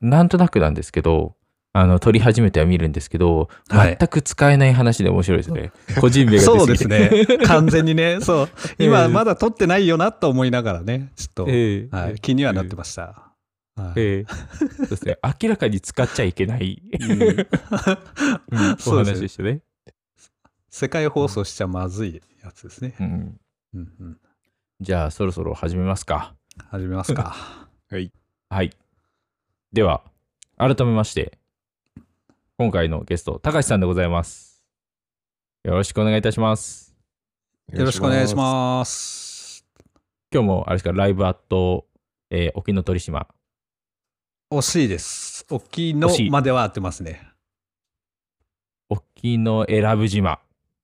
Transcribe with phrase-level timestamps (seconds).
[0.00, 1.34] なんとなくなんですけど、
[1.74, 5.72] あの、撮り始めては見るんですけど、はい全く使えない話で面白いですね。
[6.00, 6.66] 個人名が出そう。
[6.66, 7.26] ですね。
[7.46, 8.20] 完全にね。
[8.22, 8.48] そう。
[8.78, 13.02] え今、えまだ撮ってないよなと思いながらね、ちょっと、ええはい、気にはなってました。
[13.02, 15.18] はいええそうですね。
[15.42, 17.46] 明らかに使っちゃいけない、うんうん
[18.86, 19.62] お話でしたね。
[20.68, 22.94] 世界放送しちゃまずいやつですね。
[23.00, 23.40] うん
[23.74, 24.18] うんうん、
[24.80, 26.34] じゃあ、そろそろ始めますか。
[26.70, 27.34] 始めますか。
[27.90, 28.12] はい。
[28.50, 28.70] はい。
[29.72, 30.02] では、
[30.58, 31.38] 改めまして、
[32.58, 34.62] 今回のゲスト、高橋さんでございます。
[35.64, 36.94] よろしくお願いいたします。
[37.72, 39.64] よろしくお願いします。
[40.30, 41.86] 今日も、あれですか、ライブアット、
[42.30, 43.26] えー沖ノ鳥島。
[44.52, 45.46] 惜しいです。
[45.50, 47.26] 沖のまでは合ってますね。
[48.90, 50.40] 沖永良部島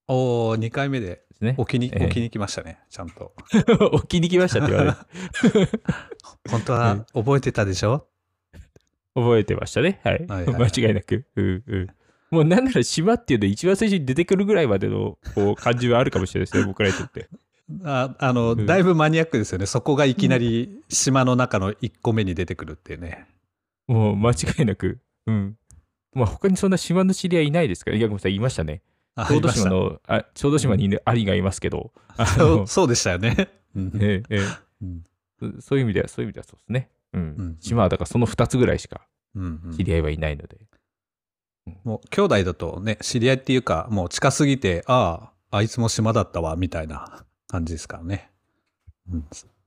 [0.07, 1.55] おー、2回目でね。
[1.59, 3.35] 沖に、ええ沖に来ましたね、ちゃんと。
[3.93, 4.97] 沖に来ましたって言わ
[5.43, 5.69] れる。
[6.51, 8.09] 本当は覚えてたでしょ？
[9.21, 10.01] 覚えてましたね。
[10.05, 10.15] はい。
[10.15, 11.25] はいはいはい 間違いなく。
[11.37, 11.87] うんうん。
[12.31, 17.29] もうなんなら島っていうの一番最初に出てくるぐらいまでのこう 感じはあるかもしれないですね、僕らにとって。
[17.85, 19.67] ああの、うんだいぶマニアックですよね。
[19.67, 23.27] そこがいきなり島の中の1個目に出てくるっていうね。
[23.87, 24.99] もう間違いなく。
[25.27, 25.57] うん。
[26.15, 27.97] まあ他にそんな島の知り合いいないですから。
[27.97, 28.83] いや、ごめんなさい、言いましたね。
[29.15, 33.49] あ小豆島の、あ小豆島にねアリがいますけど、あのそうそうでしたよね。
[33.75, 34.41] うんえええ
[34.83, 35.05] うん
[35.61, 36.91] そういう意味では、そういう意味ではそうですね。
[37.13, 37.21] うん。
[37.21, 40.59] うん島はだからその2つぐらいしかうんうん知り合いはいないので。
[41.85, 48.31] もう兄弟だとね、知り合いっていうか、もう近すぎて、ああ、あいつも島だったわ、みたいな感じですからね。
[49.13, 49.27] うん、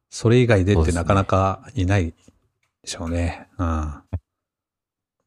[0.09, 2.15] それ以外でってなかなかいないで
[2.85, 3.49] しょうね。
[3.57, 3.67] うん。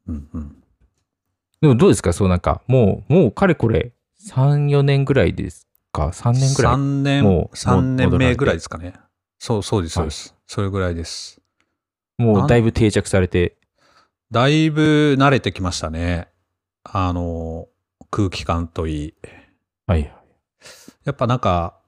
[0.08, 0.62] うんうん。
[1.60, 2.12] でもどうですか？
[2.12, 3.92] そうなんか、もう、もうかれこれ、
[4.28, 8.94] 3、4年ぐらいですか ?3 年ぐらい？3年、もう3年目ぐらいですかね。
[9.38, 10.34] そう、そうです、そうです。
[10.46, 11.40] それぐらいです。
[12.18, 13.56] もうだいぶ定着されて。
[14.30, 16.28] だいぶ慣れてきましたね。
[16.84, 17.68] あの、
[18.10, 19.14] 空気感といい。
[19.86, 20.12] はい。
[21.04, 21.78] やっぱなんか、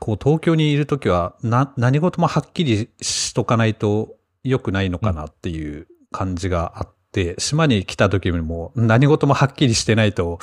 [0.00, 10.38] こう東京にいるときはな何事もはっきりしとかないと良くないのかなっていう感じがあって、島に来た時にも何事もはっきりしてないと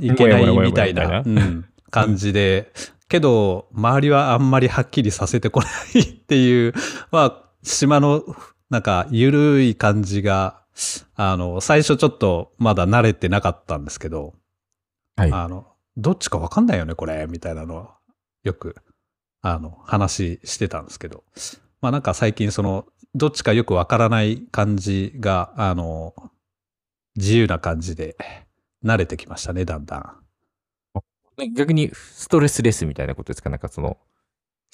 [0.00, 1.22] いけないみたいな
[1.90, 2.72] 感じで、
[3.08, 6.72] けど周りはあんまりはっきりさせてこないっていう、
[7.10, 8.22] まあ島の
[8.70, 10.62] なんか緩い感じが、
[11.16, 14.34] あの、最初ちょっとまだ慣れてなかったんですけど、
[15.16, 15.32] はい。
[15.32, 15.66] あの、
[15.96, 17.96] どっちかわかんないよね、これ、みたいなのは、
[18.42, 18.76] よく、
[19.40, 21.24] あの、話してたんですけど。
[21.80, 26.14] まあなんか最近その、どっちかよくわからない感じが、あの、
[27.16, 28.16] 自由な感じで、
[28.84, 29.98] 慣れてきましたね、だんだ
[31.38, 31.54] ん。
[31.54, 33.50] 逆にストレスレスみたいなことですか？
[33.50, 33.98] なんかその、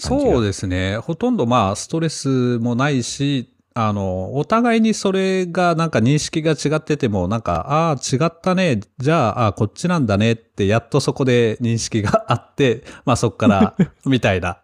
[0.00, 0.96] そうですね。
[0.98, 8.80] ほとんどまあ、ストレスもないし、あの、お互いにそれがなんか認識が違ってても、なんか、ああ、違ったね。
[8.98, 14.58] じゃあ、ああ、こっちなんだねって、やっとそこで認識があって、まあそこから、 みたいな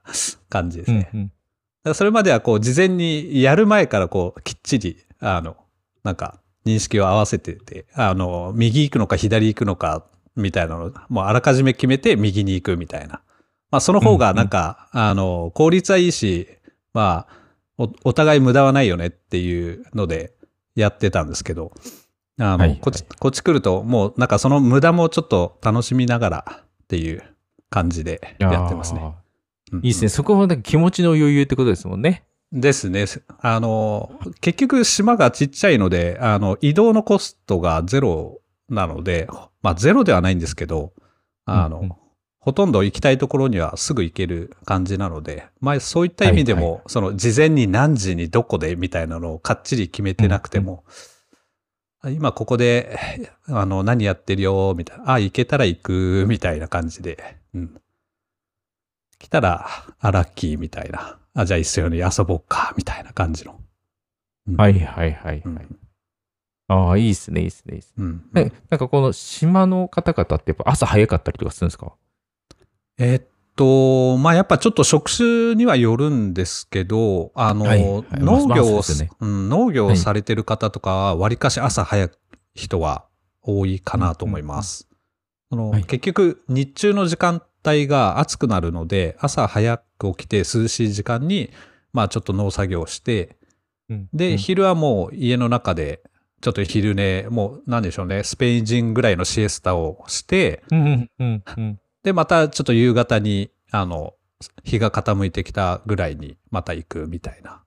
[0.48, 1.10] 感じですね。
[1.12, 1.32] うんうん
[1.94, 5.56] それまではこう、事前にやる前からこう、きっちり、あの、
[6.03, 10.04] なんか、認識を合わせてて、あの、右行くのか左行くのか、
[10.34, 13.20] みたいなの、もうあらかじめ決めて右に行くみたいな。
[13.71, 16.49] まあ、その方がなんか、あの、効率はいいし、
[16.93, 17.37] まあ、
[17.78, 20.32] お、お互い無駄はないよねっていうので
[20.75, 21.72] やってたんですけど、
[22.38, 27.22] あの、はいはいこっち、こっち来ると、もうなんかその無駄もちょっと楽しみながらっていう
[27.71, 29.00] 感じでやってますね。
[29.00, 29.15] うんうん
[29.78, 30.09] いいですね。
[30.10, 32.25] そこもなんか気持ちの余裕ってことですもんね。
[32.53, 33.04] ですね。
[33.41, 38.38] あの、結局島がちっちゃいので、あの、移動のコストがゼロ
[38.69, 39.27] なので、
[39.62, 40.93] まあゼロではないんですけど、
[41.47, 41.93] あの、うんうん
[42.47, 50.84] ほとんど行きたいところにはすぐ行ける感じなので、まあそういった意味でも、はいその事前に何時にどこでみたいなのをかっちり決めてなくても、
[52.05, 52.97] 今ここで、
[53.49, 57.81] あの、何やってるよ、みたいな、あ、行けたら行く、みたいな感じで、うん。
[59.19, 59.67] 来たら、
[59.99, 61.19] あ、ラッキーみたいな。
[61.34, 63.61] あ、じゃあ一緒に遊ぼうか、みたいな感じの。
[64.47, 65.43] うんはいはいはいはい。
[65.45, 65.78] うん。
[66.69, 68.04] ああ、いいですね、いいですね、いいですね。
[68.04, 71.92] うんえなんかこの島の方々ってやっぱ朝早かったりとかするんですか？
[72.98, 73.22] えっ
[73.57, 77.83] と、まあ、やっぱちょっと職種にはよるんですけど、あの、はい。
[77.83, 78.04] はい。
[78.13, 78.83] 農業を、
[79.21, 82.10] うん、農業はいをされてる方とかは、わりかし朝早い
[82.54, 83.07] 人は
[83.43, 84.89] 多いかなと思います。
[85.51, 85.84] そのはい。
[85.84, 91.51] 結局、日中の時間帯が暑くなるので、朝早く起きて涼しい時間に、
[91.92, 93.37] まあちょっと農作業をして、
[94.13, 94.39] で、うん。
[94.39, 96.03] 昼はもう家の中で、
[96.41, 101.81] ちょっと昼寝、もうなんでしょうね、スペイン人ぐらいのシエスタをして、うんうんうんうん。
[102.06, 104.14] で、またちょっと夕方に、あの、
[104.62, 107.64] 日が傾いてきたぐらいにまた行くみたいな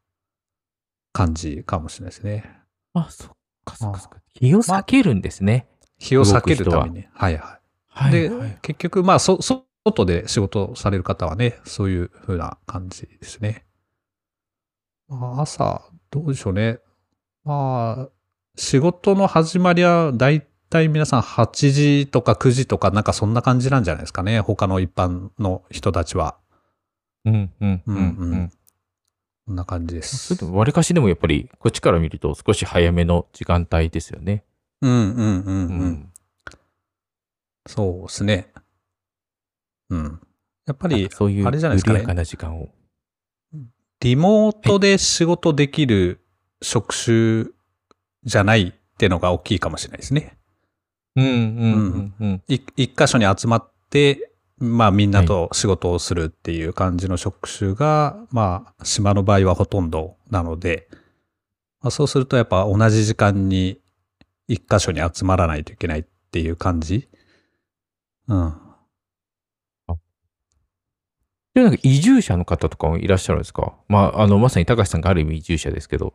[1.12, 2.50] 感じかもしれないですね。
[2.94, 3.30] あ、そっ
[3.66, 4.20] かそっかそっか。
[4.34, 5.68] 日を避けるんですね。
[5.98, 7.06] 日を避けるために。
[7.14, 7.60] はいはい。
[7.90, 13.66] はいで、はい結局、まあ、そ、そ外で仕事される方はね、そういう風な感じですね。
[15.10, 15.82] まあ、朝、
[16.12, 16.80] どうでしょうね。
[17.44, 18.10] まあ、
[18.56, 20.30] 仕事の始まりは、だ
[20.70, 24.40] いたい皆さん8時とか9時とか、なんかそんな感じなんじゃないですかね。
[24.40, 26.38] 他の一般の人たちは。
[27.26, 28.34] うんうんうんううんん。
[28.34, 28.52] うん
[29.48, 30.40] こんな感じでそすれ。
[30.42, 34.44] でも、わりかしでもやっぱり、こっちから見ると少し早めの時間帯ですよね。
[34.84, 36.10] うんうんうんううん。。
[37.66, 38.54] そうですね。
[39.90, 40.22] うん。
[40.68, 42.70] やっぱりそういうあれじゃないですかねな時間を。
[44.02, 46.22] リモートで仕事できる
[46.62, 47.46] 職種
[48.24, 50.39] じゃないってのが大きいかもしれないですね。
[52.48, 60.88] 一箇所に集まって、まあみんなと仕事をするっていう感じの職種が、まあ島の場合はほとんどなので、
[61.82, 63.80] まあ、そうするとやっぱ同じ時間に
[64.48, 67.08] 一箇所に集まらないといけないっていう感じ。
[68.28, 68.54] うん。
[71.54, 73.74] でもなんか移住者の方とかもいらっしゃるんですか？
[73.88, 76.14] まあ、あの、まさに高橋さんがある意味移住者ですけど、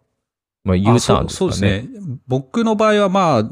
[0.64, 1.26] まあ、U ターンですかね。
[1.26, 1.88] あそうそうですね。
[2.26, 3.50] 僕の場合はまあ、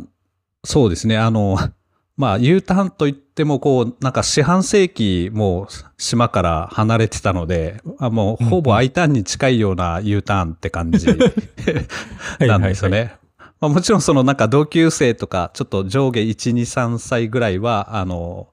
[0.64, 1.18] そうですね。
[1.18, 1.58] あの、
[2.16, 5.66] まあ U ターンといってもこう、なんか四半世紀もう
[5.96, 11.06] 島から離れてたので、あもうほぼ I ターンに近いような U ターンって感じ
[12.40, 13.16] なんですよね。
[13.60, 18.48] まあ、もちろんそのなんか同級生とか、ちょっと上下1、2、3歳ぐらいは、あの、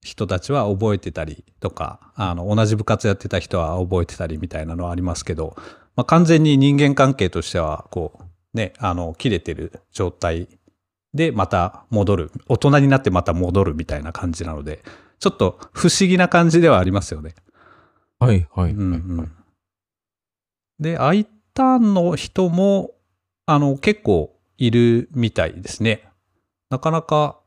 [0.00, 5.56] 人たちは覚えてたりとか、あの、同じ部活やってた人は覚えてたりみたいなのはありますけど、
[5.96, 10.48] まあ、完全に人間関係としては、こう、ね、あの、切れてる状態
[11.14, 12.32] でまた戻る。
[12.48, 14.82] 大人になってまた戻るみたいな感じなので、
[15.18, 17.34] ちょっと不思議な感じではありますよね。
[18.18, 19.32] はいはいはい、うんはいうん
[20.80, 22.92] で、I ターンの人も、
[23.46, 26.08] あの、結構いるみたいですね。
[26.70, 27.40] なかなか、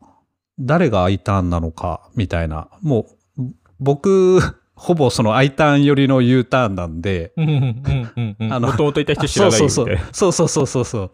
[0.59, 2.69] 誰が I ターンなのか、みたいな。
[2.81, 3.43] もう、
[3.79, 4.39] 僕、
[4.81, 7.33] ほぼその I ターン寄りの U ターンなんで。
[7.37, 9.59] あのもともといた人知らない。
[9.59, 11.11] そうそうそうそうそうそう。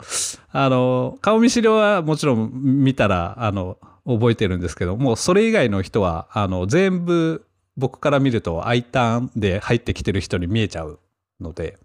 [0.54, 11.02] あの、顔見知りはもちろん見たら、あの、覚えてるんですけども、それ以外の人は、あの、全部僕から見ると I ターンで入ってきてる人に見えちゃう
[11.42, 11.78] ので、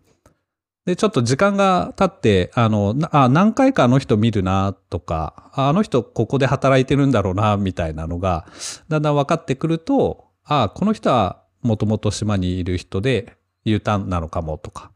[0.87, 8.47] で、ちょっと時間が経って、あの、なあ、何回かあの人見るなとか、ああの人ここで働いてるんだろうな、みたいなのが、
[8.89, 14.93] だんだん分かってくると、あこの人はもともと島にいる人で U ターンなのかもとか。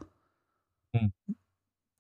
[0.95, 1.13] うん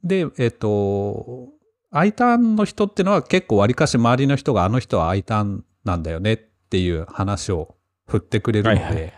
[0.04, 1.48] で、えっ、と、
[1.90, 7.74] I ターンの人ってのは結構わりかし周りの人があの人は I ターンなんだよねっていう話を
[8.06, 9.12] 振ってくれるはので。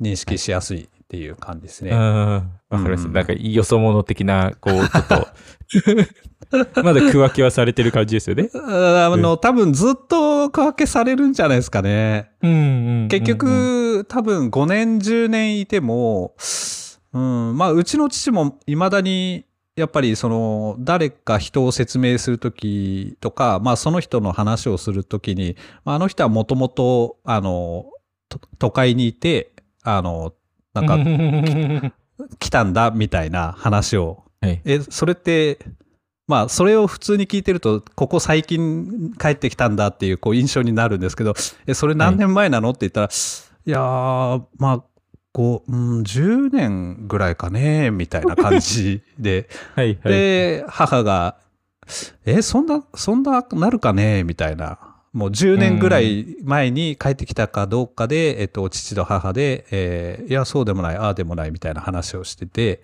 [0.00, 1.90] 認識しやすいっていう感じですね。
[1.90, 1.96] うん。
[1.96, 3.06] わかります。
[3.06, 8.50] うんなんか、よそ者的な、こう、ちょっと、 まだ区分けはされてる感じですよね。
[8.52, 12.30] あの、多分ずっと区分けされるんじゃないですかね。
[12.42, 16.34] うんうんうん結、局、多分5年、10年いても、
[17.14, 19.46] うん、まあ、うちの父も未だに、
[19.76, 25.56] やっぱりその、誰か人を説明するときとか、まあ、その人の話をするときに、
[25.86, 27.86] まあ、あの人はもともと、あの、
[28.28, 29.52] と都会にいて、
[29.82, 30.34] あの、
[30.80, 30.98] なんか、
[32.28, 34.60] か、来たんだ、みたいな話をはい。
[34.64, 35.58] え、それって、
[36.26, 41.34] まあ、それを普通に聞いてると、ここ最近帰ってきたんだっていうこう印象になるんですけど、
[41.66, 44.84] え、それ何年前なのって言ったら、いやー、まあ、
[45.32, 49.48] こう、うん、10年ぐらいかね、みたいな感じで。
[50.04, 51.36] で、母が、
[52.26, 54.78] え、そんな、そんななるかねみたいな。
[55.12, 62.82] もう10年ぐらい前に帰ってきたかどうかで、えっと、父と母で、えーいや、そうでもない、ああでもないみたいな話をしてて、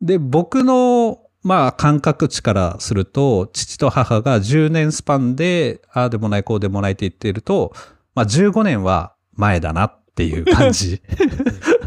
[0.00, 7.72] で、僕の、まあ、感覚値からすると、父と母が10年スパンで、ああでもない、こうでもないって言ってると、
[8.14, 11.00] まあ、15年は前だなっていう感じ。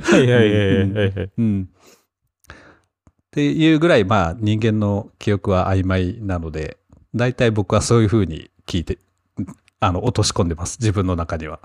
[0.01, 1.31] はいはいはいはいはい。
[1.37, 1.69] うん。
[3.29, 6.77] っていうぐらい、まあ人間の記憶は曖昧なので、
[7.13, 8.97] 大体僕はそういうふうに聞いて、
[9.79, 10.77] あの、落とし込んでます。
[10.79, 11.59] 自分の中には。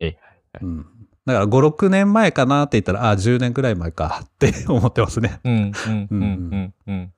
[0.00, 0.16] え
[0.52, 0.86] はいうん。
[1.24, 5.40] だから5、6年前かなって言ったら、ああ、10年ぐらい前かって思ってますね。
[5.44, 6.24] うんうんうんう
[6.56, 7.12] んうん。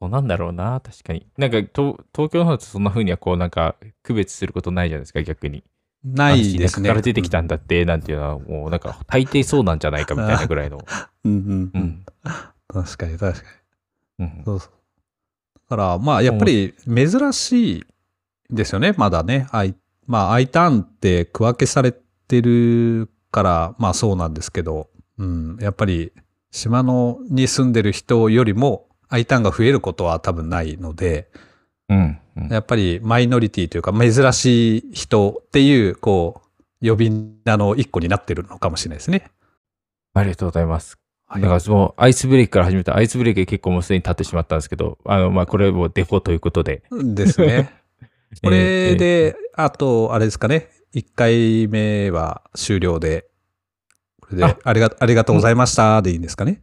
[0.00, 1.26] そうなんだろうな、確かに。
[1.38, 5.64] なんか、と東京の方だとそんな風にはこう、なんか、区別することないじゃないですか、逆に。
[6.04, 6.88] ないですね。
[6.90, 10.78] から出てきたんだって、なんていうのは、もうなんか、大抵そうなんじゃないかみたいなぐらいの。
[11.24, 11.70] うんうんう。
[11.74, 12.04] うんん。
[12.68, 13.46] 確かに確か
[14.18, 14.26] に。
[14.26, 14.72] うんそうそう。
[15.70, 17.86] だから、まあ、やっぱり珍しい
[18.50, 19.46] ですよね、まだね。
[19.50, 19.74] アイ
[20.06, 26.12] まあ、アイターンって区分けされてるから、まあそうなんですけど、うん、やっぱり
[26.50, 31.28] 島のに住んでる人よりも I ターンが増えることは多分ないので、
[31.88, 32.18] うん。
[32.36, 36.42] うんやっぱりマイノリティというか珍しい人っていう、こ
[36.82, 37.10] う、呼び
[37.44, 39.30] 名の一個になってるのかもしれないですね。
[40.14, 40.98] ありがとうございます。
[41.26, 46.82] はいだからそのアイスブレイクから始めたアイスブレイク結構もうすでに経ってしまったんですけど、あの、まあ、これもデフォということで。
[46.90, 47.72] ですね。
[48.42, 50.70] これで、あと、あれですかね。
[50.94, 53.26] 1回目は終了で、
[54.20, 56.62] これであありが、ありがとうございましたでいいんですかね。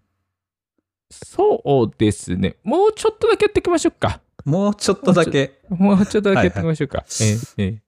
[1.11, 1.61] そ
[1.91, 2.55] うですね。
[2.63, 4.21] もうちょっとだけやっていきましょうか。
[4.45, 5.59] もうちょっとだけ。
[5.69, 7.03] もうちょっとだけやっていきましょうか。
[7.21, 7.81] えええ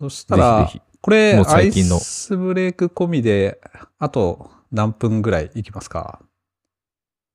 [0.00, 3.60] そしたら、ぜひぜこれ、アイ最近のスブレイク込みで、
[3.98, 6.20] あと何分ぐらいいきますか？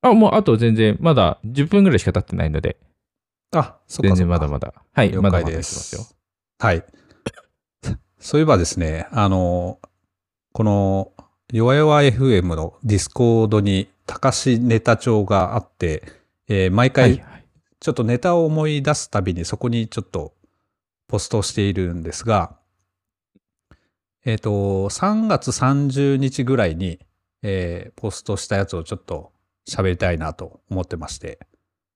[0.01, 2.77] あ、もうあと全然、まだ10分ぐらいしか経ってないので、
[3.51, 4.73] あ、そっか全然まだまだ。
[4.93, 5.95] はい、了まだまだいますす。
[5.95, 6.05] よ。
[6.59, 6.85] はい。
[8.19, 9.79] そういえばですね、あの、
[10.51, 11.13] この、
[11.51, 16.03] 弱々 FM のディスコードに、たかしネタ帳があって、
[16.47, 17.23] えー毎回。
[17.79, 20.33] ちょっとネタを思い出すたびにそこにちょっと
[21.07, 22.57] ポストしているんですが、
[24.25, 26.99] えっ、と、3月30日ぐらいに、
[27.43, 29.31] えーポストしたやつをちょっと
[29.69, 31.39] 喋りたいなと思ってまして、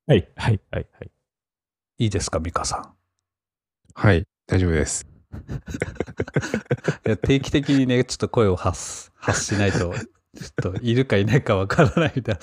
[0.08, 1.12] はい、はい、はい、はい。
[2.00, 2.96] いいですか、ミカさん？
[3.94, 5.06] はい、大丈夫です。
[7.06, 9.94] いや定期的にね、ちょっと声を発す発しないと、ちょっ
[10.74, 12.40] といるかいないかわからないみたい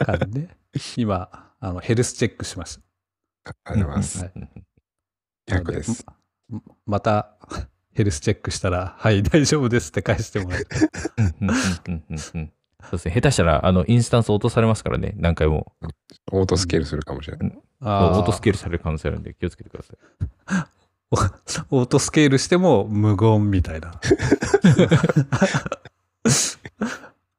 [0.00, 0.56] な感じね。
[0.96, 2.80] 今、あのヘルスチェックしまし
[3.44, 4.18] あありがとうございます。
[4.20, 4.48] はいうん
[5.46, 5.56] た。
[5.56, 6.06] 100です。
[6.48, 7.36] ままた、
[7.92, 10.66] ヘルスチェックしたら、はい、大丈夫ですって返してもらえる。
[12.82, 13.14] うんうんうんうんうんそうですね。
[13.14, 15.14] 下手したら、あの、インスタンス落とされますからね。
[15.16, 15.72] 何回も。
[16.30, 17.52] オートスケールするかもしれない。
[17.80, 19.96] あオートスケールされる可能性あるんで、気をつけてください。
[21.10, 21.16] オ
[21.78, 23.92] オートスケールしても無言みたいな。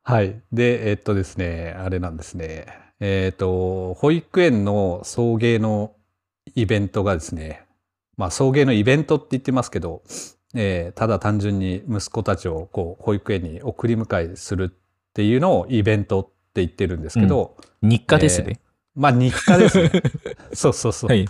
[0.03, 0.41] はい。
[0.51, 2.67] で、えっとですね、あれなんですね。
[2.99, 5.95] えっと、保育園の送迎の
[6.55, 7.65] イベントがですね、
[8.17, 10.03] まあ送迎のイベントって言ってますけど、
[10.53, 14.77] えーただ単純に息子たちをこう保育園に送り迎えする
[15.13, 18.59] っていうのをイベントって言ってるんですけど、日課ですね。
[18.95, 19.91] まあ日課ですね。
[20.53, 21.09] そうそうそう。
[21.09, 21.27] はい。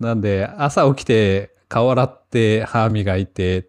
[0.00, 3.64] なんで、朝起きて、顔洗って、歯磨いてっ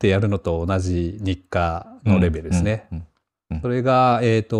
[0.00, 2.88] てやるのと同じ日課のレベルですね。
[2.90, 2.98] うん。
[2.98, 3.06] うん
[3.62, 4.56] それが、えっ、と、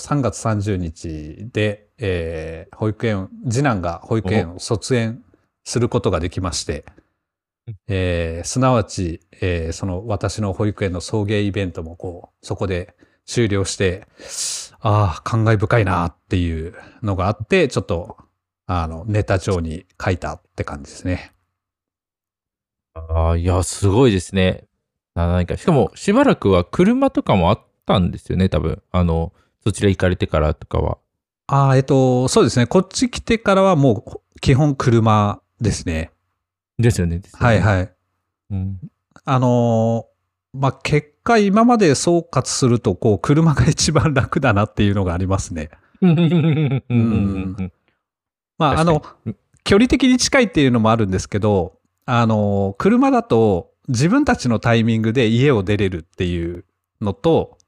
[0.00, 5.22] 3月30日で、えー保育園、次男が保育園を卒園
[5.64, 6.94] することができましてうん、
[7.88, 12.94] えーすなわち、えーその私の保育園の送迎イベントもこう、そこで
[13.26, 14.06] 終了して、
[14.80, 18.16] ああ、感慨深いなっていうのがあって、ちょっと、
[18.66, 21.32] あの、ネタ帳に書いたって感じですね。
[22.94, 24.64] ああ、いや、すごいですね。
[25.14, 28.82] な何か、しかも、しばらくは車とかもあったんですよね、多分。
[28.92, 29.32] あの、
[29.64, 30.98] そちら行かれてからとかは。
[31.48, 32.66] ああ、えっと、そうですね。
[32.66, 36.10] こっち来てからはもう基本車ですね。
[36.78, 37.20] ですよね。
[37.34, 37.92] はいはい。
[38.50, 38.78] うん。
[39.24, 45.70] あのーまあ、結果今まで総括すると、こう、車が一番楽だなっていうのがありますね。
[46.00, 47.72] うん
[48.56, 49.02] まあ、あの
[49.64, 56.64] 距離的に近いっていうのもあるんですけど、あのー車だと自分たちのタイミングで家を出れるっていう
[57.00, 57.58] のと、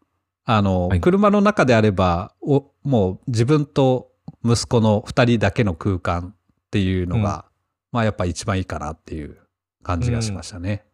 [0.44, 4.10] あのーはい車の中であれば、おもう自分と
[4.44, 6.36] 息子の二人だけの空間っ
[6.70, 7.44] ていうのが、
[7.92, 9.38] まあやっぱ一番いいかなっていう
[9.82, 10.84] 感じがしましたね。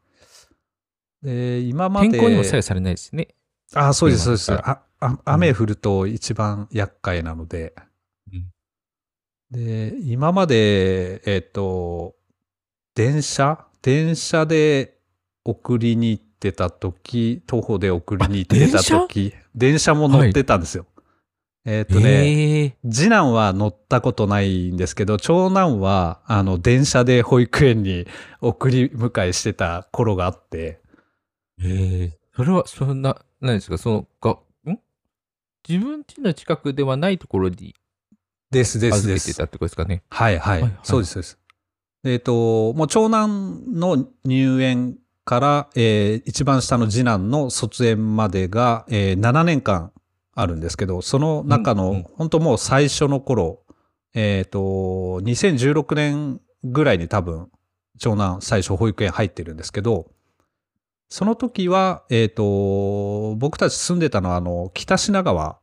[1.23, 2.11] で、今まで。
[2.11, 3.29] 天候にも左右されないですね。
[3.75, 4.53] あ、そうです、そうです。
[4.53, 7.75] ああ雨降ると一番厄介なので。
[8.33, 8.47] うん
[9.51, 12.17] で、今まで、えっ、と、
[12.97, 13.65] 電車？
[13.81, 14.99] 電車で
[15.45, 20.87] 送りに行ってた時、徒歩で送りに行ってた時、電車も乗ってたんですよ。
[21.69, 28.07] えっ、とね、ええ次男は乗ったことないんですけど、長男は、あの、電車で保育園に
[28.41, 30.81] 送り迎えしてた頃があって、
[31.61, 34.39] ええそれは、そんな、何ですか、その、が、
[34.71, 34.79] ん？
[35.69, 37.75] 自分家の近くではないところに
[38.53, 39.45] ですですです預けてた。
[39.45, 40.05] ってことですかね？
[40.09, 40.63] はいはい。
[40.63, 41.39] はいはいそうです、そうです。
[42.05, 49.91] えっ、と、もう長男の入園から、えー一番下の次男の卒園までが、えー7年間
[50.37, 53.63] あるんですけど、その中の、うんうん本当もう最初の頃、
[54.15, 57.49] えっ、と、2016年ぐらいに多分、
[57.99, 60.11] 長男最初保育園入ってるんですけど、
[61.09, 65.59] その時は、えっ、と、僕たち住んでたのは、あの、北品川っ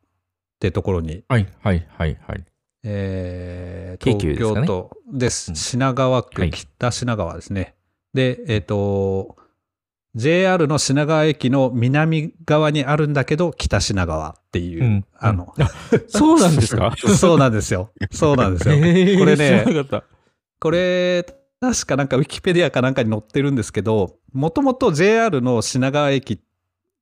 [0.59, 2.45] てところにはい、はい、はい、はい。
[2.83, 5.51] えー東京都です。
[5.51, 7.75] うん品川区、はい北品川ですね。
[8.13, 9.35] で、えっ、と、
[10.15, 15.53] JR の品川駅の南側にあるんだけど、北品川っていう、うんあの、
[16.07, 16.93] そうなんですか？
[17.17, 17.91] そうなんですよ。
[18.11, 18.75] そうなんですよ。
[18.77, 19.65] へーこれね。
[20.59, 21.25] これ、
[21.59, 26.39] 確かなんかウィキペディアかなんかに載ってるんですけど、もともと JR の品川駅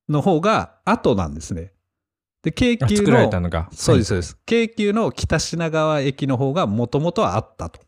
[0.08, 1.72] の方が後なんですね。
[2.42, 3.68] で、京急の、たのが。
[3.72, 4.38] そうです、そうです。
[4.46, 7.80] 京急の北品川駅の方がもともとはあったと。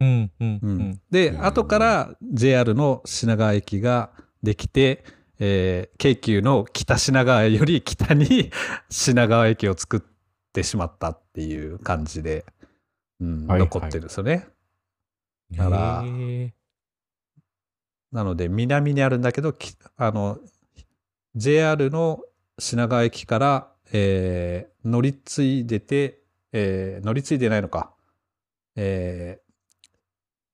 [0.00, 1.00] うんうんううんん。
[1.10, 4.10] で、うん後から JR の品川駅が
[4.42, 5.04] できて、
[5.38, 8.50] えー京急の北品川より北に
[8.90, 10.00] 品川駅を作っ
[10.52, 12.44] てしまったっていう感じで、
[13.20, 14.48] うんはい残ってるんですよね。
[15.52, 16.02] だから
[18.12, 20.38] なので、南にあるんだけど、きあの、
[21.36, 22.20] JR の
[22.58, 27.94] 品川駅から、えー乗り継いでて、えー乗り継いでないのか。
[28.76, 29.50] えー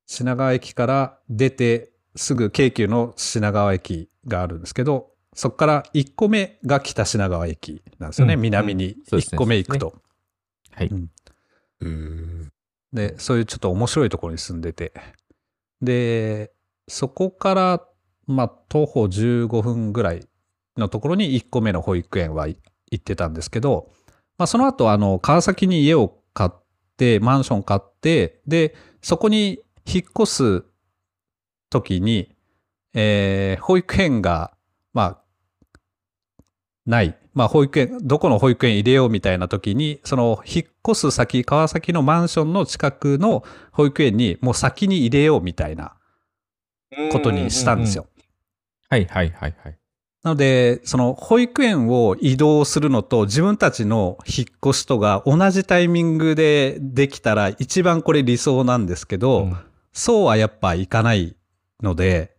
[0.09, 8.35] 品川駅から出て、すぐ京急の品川駅があるんですけど、そこから1個目が北品川駅なんですよね。
[8.35, 9.95] うん南にそうですね1個目行くと。
[10.73, 10.91] はい。
[11.81, 12.53] うん。
[12.93, 14.93] で、そういうちょっと面白いところに住んでて。
[15.83, 16.53] で、
[16.89, 17.85] そこから、
[18.27, 20.27] まあ、徒歩15分ぐらい
[20.77, 22.59] のところに1個目の保育園は行
[22.97, 23.91] ってたんですけど、
[24.39, 26.51] まあ、その後、あの、川崎に家を買っ
[26.97, 30.65] て、マンション買って、で、そこに引っ越す
[31.71, 32.35] 時に、
[32.95, 34.53] えー保育園が、
[34.93, 35.19] まあ、
[36.87, 37.17] ない。
[37.35, 45.97] まあ、保育園、どこの保育園入れようみたいな時に、その、引っ越す先、川崎のマンションの近くの保育園に、もう先に入れようみたいな
[47.13, 48.07] ことにしたんですよ。
[48.89, 49.79] はいはいはいはい。
[50.23, 59.57] なので、その保育園を移動するのと自分たちの引っ越しとが同じタイミングでできたら一番これ理想なんですけど、うん
[59.99, 61.35] そうはやっぱいかない
[61.83, 62.37] ので、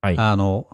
[0.00, 0.18] はい。
[0.18, 0.66] あの、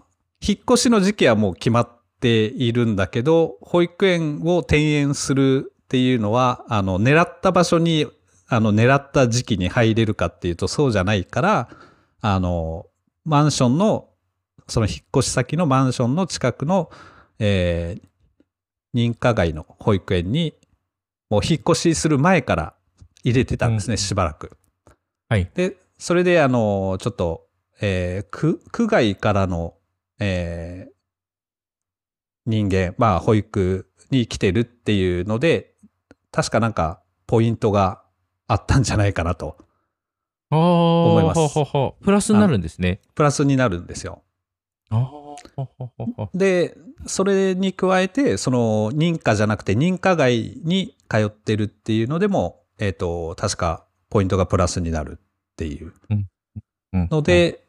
[0.45, 1.89] 引っ越しの時期はもう決まっ
[2.19, 8.07] ているんだけど、保育園を転園するっていうのは、あの、狙った場所に、
[8.47, 11.69] あの、狙った時期に入れるかっていうとそうじゃないから、
[12.21, 12.87] あの、
[13.23, 14.09] マンションの、
[14.67, 16.89] その引っ越し先のマンションの近くの、
[17.39, 18.11] えー
[18.93, 20.53] 認可外の保育園に、
[21.29, 22.73] もう引っ越しする前から
[23.23, 24.51] 入れてたんですね、うんしばらく。
[25.29, 25.49] はい。
[25.53, 27.45] で、それで、あの、ちょっと、
[27.81, 29.75] えー区、区外からの、
[30.19, 30.91] えー
[32.45, 35.75] 人間、まあ、保育に来てるっていうので、
[36.31, 38.03] 確かなんか、ポイントが
[38.47, 39.57] あったんじゃないかなと。
[40.49, 42.99] 思いますほほほプラスになるんですね。
[43.15, 44.23] プラスになるんですよ。
[46.33, 56.15] で、それに加えて、その、認可じゃなくて認可外に通ってるっていうのでも、えっ、と、確か、ポイントがプラスになるっていうう
[56.97, 57.63] んの、で、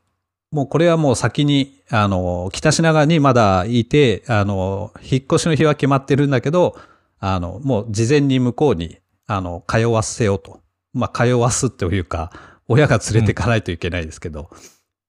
[0.52, 6.76] もうこれはもう先に、あの、北品川にまだいて、あの、引っ越しの日は決まってるんだけど、
[7.18, 10.60] あの、もう事前に向こうに、あの、通わせようと。
[10.92, 12.30] まあ、通わすというか、
[12.68, 14.50] 親が連れてかないといけないですけど。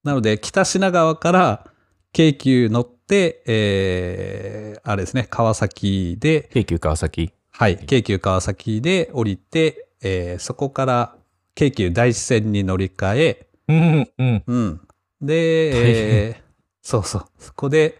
[0.03, 1.67] なので、北品川から
[2.13, 7.34] 京急乗って、えー、あれですね、川崎で、京急川崎？
[7.51, 11.15] はい、京急川崎で降りて、えーそこから
[11.56, 14.43] 京急大師線に乗り換え、うん、うん。
[14.47, 14.82] うん。
[15.24, 16.44] 大で、えー
[16.86, 17.26] そうそう。
[17.38, 17.98] そこで、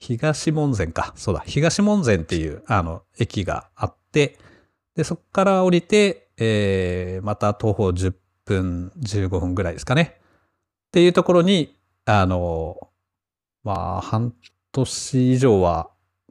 [0.00, 1.12] 東門前か。
[1.16, 1.44] そうだ。
[1.46, 4.36] 東門前っていう、あの、駅があって、
[4.96, 10.16] で、そこから降りて、えーまた徒歩10分、15分ぐらいですかね。
[10.18, 12.88] っていうところに、あの、
[13.62, 14.34] まあ、半
[14.72, 15.90] 年以上は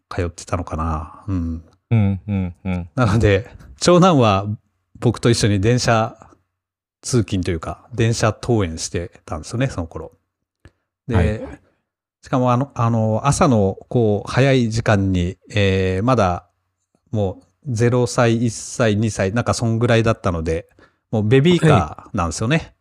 [0.09, 1.23] 通ってたのかな。
[1.27, 1.65] うん。
[1.91, 2.89] うん、うん、うん。
[2.95, 4.47] なので、長男は
[4.99, 6.29] 僕と一緒に電車
[7.01, 10.11] 通勤というか、電車登園してたんですよね、その頃。
[11.07, 11.59] で、はい
[12.25, 16.49] しかもあの、あの、朝の、こう、早い時間に、えーまだ、
[17.11, 20.67] もう、0歳、1歳、2歳、なんかそんぐらいだったので、
[21.11, 22.73] もうベビーカーなんですよね。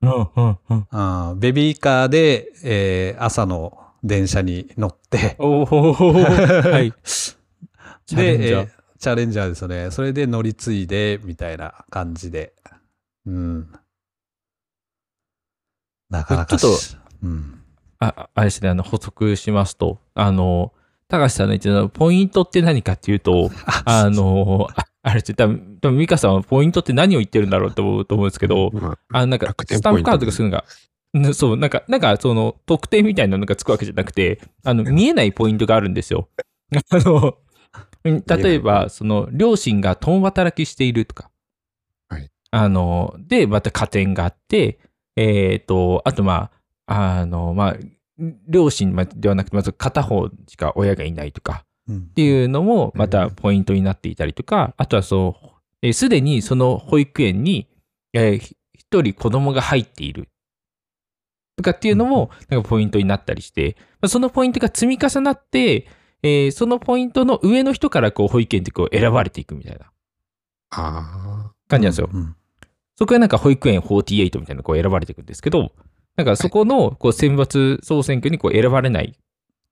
[0.00, 0.86] うん、うん、うん。
[0.90, 6.92] あーベビーカーで、えー朝の電車に乗って、おお、はい。
[7.02, 9.90] チャレンジャーで、えーチャレンジャーですよね。
[9.90, 12.54] それで乗り継いで、みたいな感じで。
[13.26, 13.72] うん。
[16.10, 17.63] なかなかしちょっうん。
[18.04, 20.72] あ、あれですね、あの、補足しますと、あの、
[21.08, 23.50] 高橋さんの言ってたポイントって何かっていうと、
[23.84, 30.64] あの、ああれって多分、多分ミカさんはポイントって何を言ってるんだろうと思うと思うんですけど、まあなんかスタンプカードとかするのが、
[31.12, 36.28] ねそう、なんか、なんか、その、特典みたいなのがつくわけじゃなくて、あの、見えないポイントがあるんですよ。
[36.90, 37.38] あの、
[38.04, 41.30] うん例えば、その、両親が共働きしているとか、
[42.08, 42.30] はい。
[42.50, 44.78] あの、で、また加点があって、
[45.16, 46.50] えっ、と、あと、ま
[46.86, 47.76] あ、あの、まあ、
[48.48, 51.96] 両親ではなくて、まず片方しか親がいないとかうん。
[51.98, 55.50] っていうのもまたポイントになっていたりとか、あとはそう、
[55.82, 57.68] えーすでにその保育園に、
[58.12, 60.28] えーひ一人子供が入っている
[61.56, 65.88] とかっていうのもなんかポイントになったりして、まあそのポイントが積み重なって、
[66.22, 69.90] えーそのポイントの上の人からこう保育園ってこう選ばれていくみたいな
[70.70, 72.08] あ感じなんですよ。
[72.12, 72.36] うん
[72.96, 75.72] そこはなんか保育園48みたいなこう選ばれていくんですけど、
[76.16, 79.18] なんかそこのこう選抜総選挙にこう選ばれない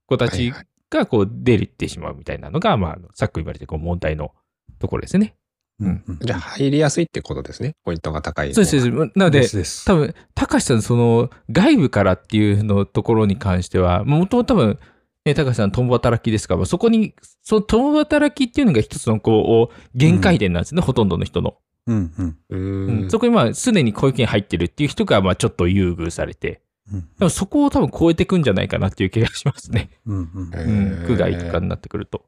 [0.07, 4.33] 子たちはいがこう出てしまうみたいなのが、まあさっき言われてこう問題の
[4.79, 5.35] ところですね。
[5.81, 7.75] うんうんじゃあ入りやすいってことですね。
[7.83, 8.55] ポイントが高い。
[8.55, 8.79] そうです。
[8.79, 9.49] そうですなので
[9.87, 14.79] 多分、高橋さん、その、外部からっていうのところに関しては、もともと多分、
[15.25, 21.57] ね、高橋さん、共働きですから、そこに、その共働きっていうのが一つの、こう、限界点なんですね、ほとんどの人の。
[21.87, 23.11] うんうんううんん。
[23.11, 29.91] そこにまあ、すでに保育園入ってるっていう人が、まあ、ちょっと優遇されて、うんでもそこを多分超えていくんじゃないかなっていう気がしますね。
[30.07, 32.27] うんうんへうん、区外とかになってくると。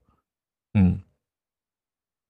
[0.75, 1.05] うん。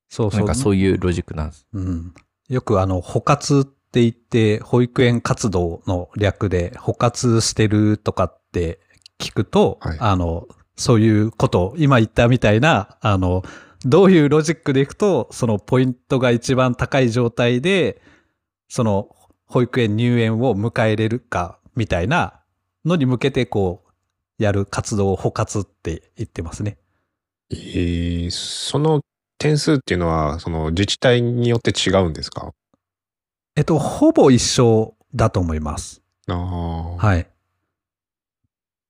[0.08, 1.66] そうそうなんかそういうロジックなんです。
[1.72, 2.14] うん、
[2.48, 8.80] よくあの、補活って言って、保育園活動の略で、補活してるとかって
[9.18, 13.42] 聞くと、はいあの、そういうこと、今言ったみたいな、あの、
[13.84, 18.00] どういうロジックでいくと、そのポイントが一番高い状態で、
[18.68, 19.14] その
[19.46, 22.40] 保育園入園を迎えれるか、みたいな
[22.84, 26.78] のに向けて、こう、やる活動を補活って言ってますね。
[27.50, 29.00] えーその
[29.38, 32.54] 点数っていうのは、その自治体によって違うんですか？
[33.56, 36.02] えっと、ほぼ一緒だと思います。
[36.28, 36.96] ああ。
[36.96, 37.28] はい。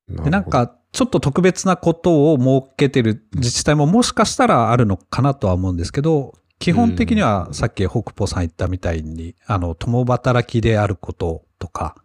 [0.08, 11.96] なでなん、か、ちょっと特別なことを設けてる自治体ももしかしたらあるのかなとは思うんですけど、基本的にはさっき北ポさん言ったみたいに、あの、共働きであることとか、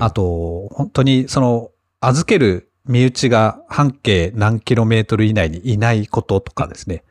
[0.00, 7.04] あと、本当にその、預ける身内が半径何キロメートル以内にいないこととかですね。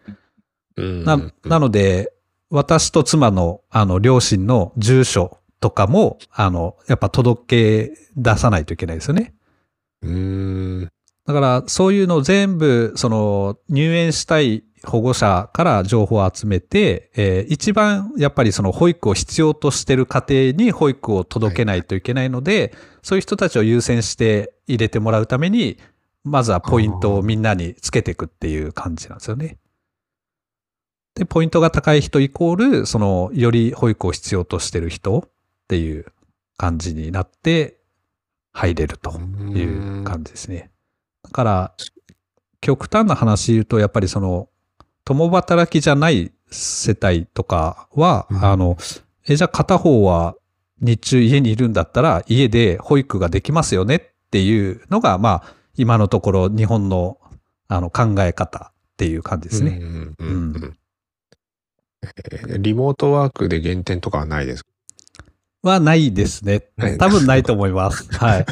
[0.78, 2.12] うんな、なので、
[2.50, 9.36] 私と妻の、あの、両親の住所とかも、あの、やっぱ届け出さないといけないですよね。
[11.26, 25.78] だから、そういうのを全部、その、入園したい保護者から情報を集めて、えー一番、やっぱりその保育を必要としてる家庭に保育を届けないといけないので、そういう人たちを優先して入れてもらうために、
[26.24, 29.58] まずはポイントをみんなにつけていくっていう感じなんですよね。
[31.16, 35.30] で、ポイントが高い人イコール、その、より保育を必要としてる人っ
[35.68, 36.06] ていう
[36.58, 37.77] 感じになって、
[38.58, 39.12] 入れると。
[39.56, 39.62] い
[40.02, 40.72] う感じですね。
[41.24, 41.74] だから、
[42.60, 44.50] 極端な話言うと、やっぱりその、
[45.06, 48.78] 共働きじゃない世帯とかは、うんあの、
[49.28, 50.36] え、じゃあ片方は
[50.82, 57.20] 日中家にいるんだったら、家で保育ができますよねっていうのが、まあ、今のところ日本の
[57.68, 59.80] あの考え方っていう感じですね。
[62.60, 64.70] リモートワークで減点とかはないですか？
[65.68, 66.98] はないですねはい。
[66.98, 68.08] 多分ないと思います。
[68.18, 68.46] はい。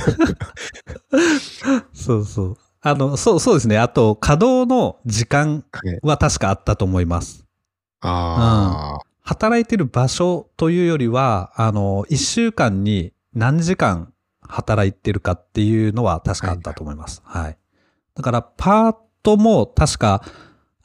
[1.93, 2.58] そうそう。
[2.82, 3.80] あの、そう、そうですね。
[3.80, 7.45] あと、稼働の時間はいは確かあったと思います。
[8.01, 17.23] あ働いてる場所というよりは、あの、一週間に何時間働いてるかっていうのは確かあったと思います。
[17.25, 17.58] はい。
[18.13, 20.21] だから、パートも確か、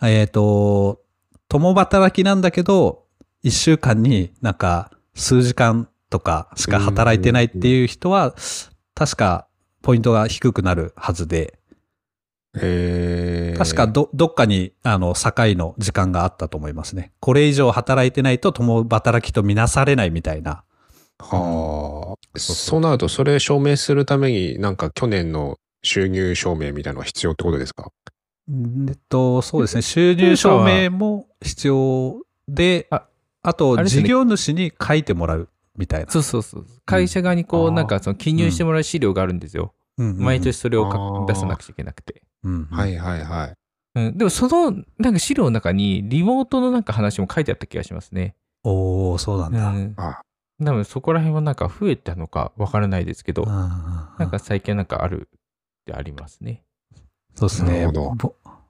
[0.01, 1.03] えっ、と、
[1.49, 3.05] 共働きなんだけど、
[3.43, 8.35] 一週間になんか数時間とかしか働いてないっていう人は、
[8.94, 9.46] 確か
[9.81, 11.59] ポイントが低くなるはずで、
[12.53, 12.59] あ。
[12.61, 17.12] えー、確かど、どっかに、あの、境の時間があったと思いますね。
[17.20, 20.64] これ以上働いてないと共働きとみなされないみたいな。
[21.20, 22.38] はあ。
[22.38, 27.92] そうなると、それ証明するために、なんか去年の収入証明みたいなのが必要ってことですか？
[28.51, 29.83] えっと、そうですね。
[29.83, 31.29] 収入証明も？
[31.40, 33.05] 必要で、あ
[33.42, 36.11] あと、事業主に書いてもらうみたいな。
[36.11, 36.66] そうそうそう。
[36.85, 39.74] 会社側にこう、あーなんかその記入してもらう資料があるんですよ。
[39.98, 42.22] うんうんうん毎年それを出さなくちゃいけなくて。
[42.42, 43.54] うんうんはいはいはい。
[43.96, 48.35] うん、でもそのなんか資料の中にリモートのなんか話も書いてあった気がしますね。
[48.64, 49.68] おー、そうなんだ。
[49.68, 49.94] うん。
[49.96, 50.22] あ
[50.62, 55.38] 多分そこら辺はなんか増えたのかわからないですけど、ななんか最近なんかあるっ
[55.87, 56.62] てありますね。
[57.35, 57.88] そうですね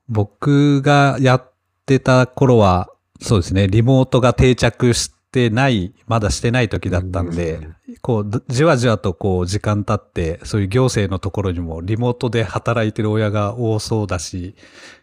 [0.08, 1.52] 僕がやっ
[1.86, 14.54] てた頃は、そうですね、リモートが定着してない、まだしてない時だったんで、うんこう、どじわじわとこう、時間経って、そういう行政のところにもリモートで働いてる親が多そうだし、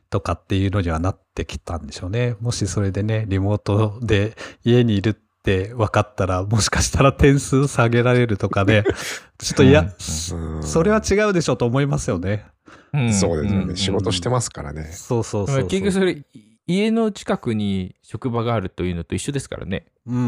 [0.09, 2.35] とかっていうのにはなってきたんでしょうね。
[2.39, 5.13] もしそれでね、リモートで家にいるっ
[5.47, 8.83] って分かったら、もしかしたら点数下げられるとかね、
[9.39, 12.45] ちょっといや、うんそれは違うでしょと思いますよね。
[12.93, 13.73] うんそうですよね。
[13.73, 14.89] ん仕事してますからね。
[14.91, 15.67] そうそうそうそう。
[15.67, 16.21] 結局それ、
[16.67, 19.85] 家の近くに職場があるというのと一緒ですからね。
[20.05, 20.23] うんうん。
[20.23, 20.25] う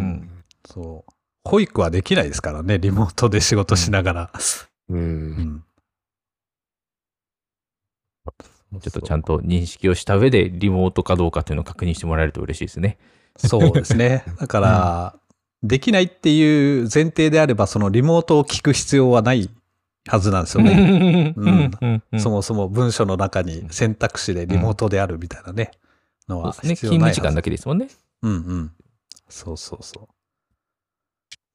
[0.00, 0.30] ん
[0.66, 1.12] そう。
[1.44, 4.30] 保育はできないですからね、リモートで仕事しながら。
[4.88, 4.94] う。
[4.94, 5.64] うんん。
[8.80, 12.98] ちょっとちゃんと認識をした上で、リモートかどうかっていうのを確認してもらえると嬉しいですね。
[13.36, 14.24] そうですね。
[14.38, 15.18] だから、
[15.62, 19.48] できないっていう前提であれば、そのリモートを聞く必要はない
[20.08, 21.34] はずなんですよね。
[21.36, 25.70] うんそもそも文章の中に選択肢でリモートであるみたいなね、
[26.28, 26.52] のは。
[26.52, 27.88] 必要ないはず勤務時間だけですもんね。
[28.22, 28.72] うんうん。
[29.28, 30.08] そうそうそう。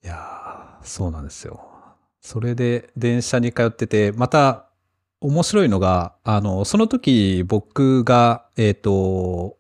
[0.06, 1.62] いやー、そうなんですよ。
[2.22, 4.70] それで電車に通ってて、また
[5.22, 9.58] 面白いのが、あの、その時僕が、えっ、と、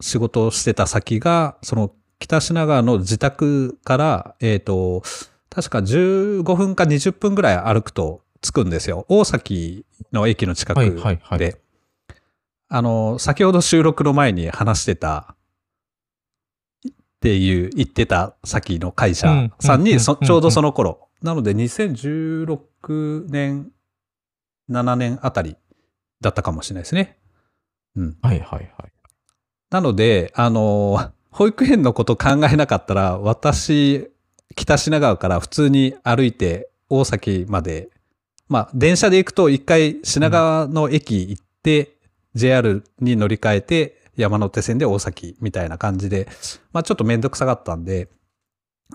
[0.00, 5.02] 仕事をしてた先が、その北品川の自宅から、えっ、と、
[5.52, 9.04] 確か15分か20分ぐらい歩くと着くんですよ。
[9.08, 10.90] 大崎の駅の近くで。
[10.90, 11.56] はいはいはい
[12.74, 15.36] あの、先ほど収録の前に話してた
[16.88, 21.10] っていう言ってた先の会社さんにそうんちょうどその頃。
[21.20, 23.70] なので2016年、
[24.70, 25.58] 7年あたり
[26.22, 27.18] だったかもしれないですね。
[27.94, 28.16] うん。
[28.22, 28.92] はいはいはい。
[29.68, 34.11] なので、あの、保育園のこと考えなかったら、私、
[34.54, 37.88] 北品川から普通に歩いて大崎まで、
[38.48, 41.96] まあ、電車で行くと一回品川の駅行って、
[42.34, 46.28] JR に乗り換えて山手線で大崎みたいな感じで、
[46.72, 48.08] まあちょっとめんどくさかったんで、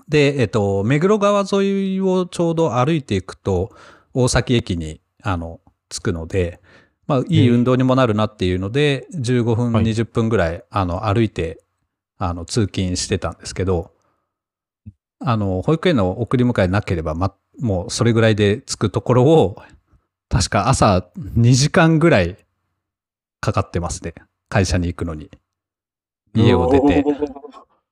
[0.08, 3.70] で、えっと、目黒川沿いをちょうど歩いていくと、
[4.14, 6.60] 大崎駅に、あの、着くので、
[7.06, 9.84] まあいい運動にもなるなっていうので、15分、はい。
[9.84, 11.58] 20分ぐらい、あの、歩いて、
[12.18, 13.92] あの、通勤してたんですけど、
[15.20, 19.62] あの、保育園の送り迎えなければ、ま、もうそれぐらいで着くところを、
[20.28, 22.36] 確か朝2時間ぐらい
[23.40, 24.14] かかってますね。
[24.48, 25.30] 会社に行くのに。
[26.34, 27.04] 家を出て、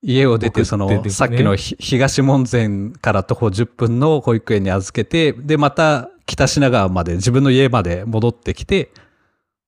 [0.03, 8.91] 家を出て、その、ねさっきのひ東門前から徒歩10分の保育園に預けて、で、また北品川まで、自分の家まで戻ってきて、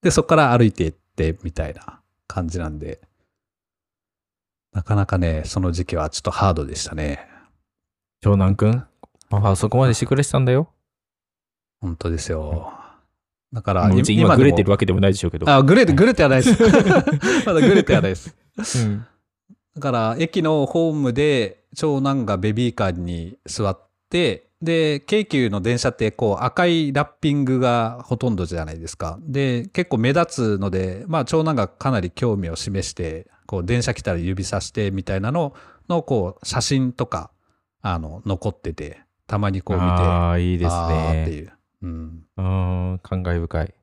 [0.03, 3.01] で、そこから歩いて行って、みたいな感じなんで、
[4.73, 7.38] なかなかね、その時期はちょっとハードでしたね。
[8.21, 8.85] 長男くん、
[9.31, 10.69] あそこまでしてくれてたんだよ。
[11.81, 12.73] 本当ですよ。
[13.53, 15.49] だから、今グレてるわわけでもないでしょうけど。
[15.49, 16.63] あ、グレて、グレてはないです。
[17.47, 18.35] まだグレてはないです。
[18.87, 19.07] うん
[19.79, 23.79] だから、駅のホームで、長男がベビーカーに座っ
[24.11, 29.21] て、で、京急の電車って、こう、赤いラッピングがほとんどじゃないですか。
[29.23, 35.55] で、結構目立つので、まあ、長男がかなり興味を示して、こう、電車来たら指さして、みたいなの
[35.89, 37.31] の、こう、写真とか、
[37.95, 41.37] あの、残ってて、たまにこう見て、ああ、いいですあーってね。
[41.37, 41.53] いう。
[41.83, 42.25] うん。
[42.37, 43.75] うーん、感慨深い。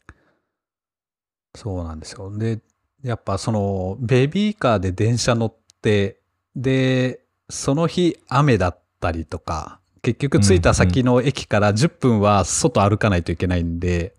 [1.55, 2.35] そうなんですよ。
[2.37, 2.59] で、
[3.03, 6.19] やっぱその、ベビーカーで電車乗って、
[6.55, 14.13] で、その日雨だったりとか、結局着いた先の駅から10分は外歩かないといけないんで、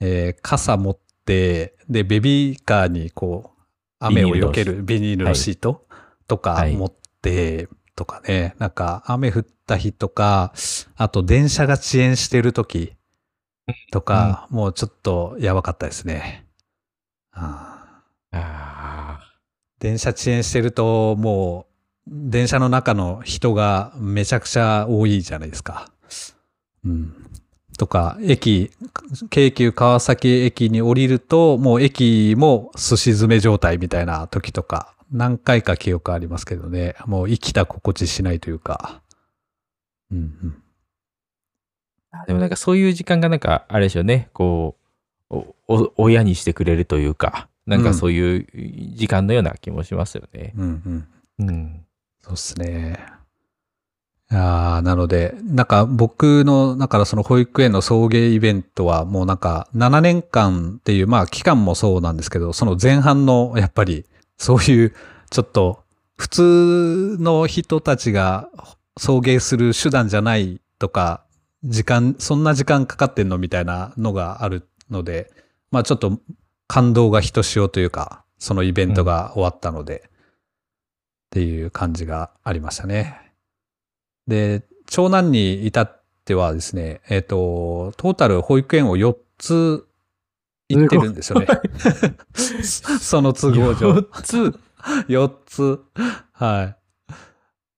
[0.00, 3.62] えー傘持って、で、ベビーカーにこう、
[4.00, 5.86] 雨を避けるビニールのシート
[6.26, 7.68] とかはい持って、
[8.02, 10.52] とかね、なんか雨降った日とか、
[10.96, 12.94] あと電車が遅延してる時
[13.92, 16.44] とか、もうちょっとやばかったですね。
[17.30, 19.20] あああ
[19.78, 21.66] 電車遅延してると、も
[22.08, 25.88] う、電車の中の人がめちゃくちゃ多いじゃないですか。
[26.84, 27.14] うん。
[27.78, 28.72] とか、駅、
[29.30, 36.96] 京急川崎駅に降りると、もう駅も寿司詰め状態みたいな時とか、何回か記憶ありますけどね。
[37.06, 39.02] もう生きた心地しないというか。
[40.10, 40.62] うんうん。
[42.10, 42.24] あ。
[42.26, 44.30] でもなんかそういう時間がなんか、あれでしょうね。
[44.32, 44.76] こ
[45.30, 45.44] う、
[45.96, 50.52] 親にしてくれるというか、なんかそういう時間のような気もしますよね。
[50.56, 51.06] うん
[51.38, 51.48] うん。
[51.48, 51.86] うん。
[52.22, 52.98] そうっすね。
[54.30, 64.06] ああ、なので、なんか僕の、だからその保育園の送迎イベントはもうなんか7年間っていう、まあ期間もそうなんですけど、その前半のやっぱり
[64.42, 64.94] そういう
[65.30, 65.84] ちょっと
[66.16, 68.48] 普通の人たちが
[68.98, 71.24] 送迎する手段じゃないとか、
[71.62, 75.30] 時間、そんな時間かかってんのみたいなのがあるので、
[75.70, 76.18] まあちょっと
[76.66, 80.10] 感動がひとしおというか、そのイベントが終わったので、っ
[81.30, 83.32] ていう感じがありましたね。
[84.26, 89.86] で、長男に至ってはですね、えっ、と、トータル保育園を4つ
[90.74, 91.46] 行ってるんですよね。
[93.00, 93.92] その都合上。
[93.92, 94.60] 4つ。
[95.08, 95.80] 4つ。
[96.32, 96.76] はい。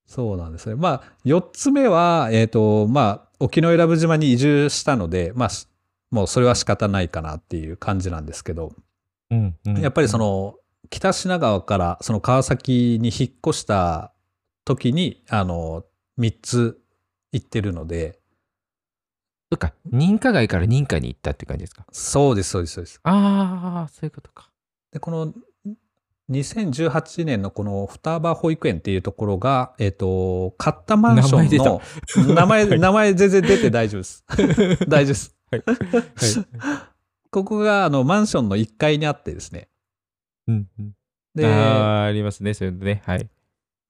[0.07, 0.77] そうなんですね。
[0.77, 5.67] まあ、4つ目は、えっ、と、まあ、沖永良部島に移住したので、まあ、し
[6.11, 8.73] もうそれは仕方ないかなっていう感じなんですけど、
[9.31, 10.55] うんうんやっぱりその、
[10.91, 14.13] 北品川からその川崎に引っ越した
[14.65, 15.85] 時に、あの、
[16.21, 16.79] 3つ
[17.33, 18.21] 行ってるので、
[19.55, 21.87] そっか、認可外から認可に行ったって感じですか？
[21.93, 23.01] そうです、そうです、そうです。
[23.05, 24.51] ああ、そういうことか。
[24.93, 25.33] で、この
[26.31, 34.25] 2018年のこの双葉保育園っていうところが、えっ、と、買ったマンションの、名前、 名前全然出て大丈夫です。
[34.89, 35.37] 大丈夫です。
[35.51, 35.63] はい。
[37.31, 39.69] ここが、あの、マンションの1階にあってですね。
[40.49, 40.93] うんうん、
[41.35, 43.03] で、あーありますね、そういうのね。
[43.07, 43.29] はい。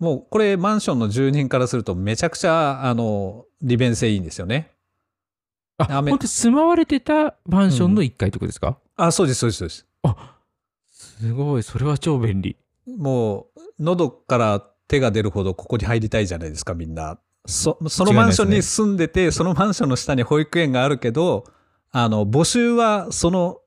[0.00, 4.73] もうこれマンションの住人からするとめちゃくちゃ、あの、利便性いいんですよね。
[5.78, 9.86] あ、本当に住まわれてたマンションの1階ってことですか、あ、そうです、そうです、そうです。
[11.18, 12.56] すごい、それは超便利。
[12.86, 17.18] もう、喉から手が出るほどここに入りたいじゃないですか、みんな。
[17.46, 21.44] そそのマンションに住んでて、そのマンションの下に保育園があるけど、
[21.90, 23.58] あの、募集はその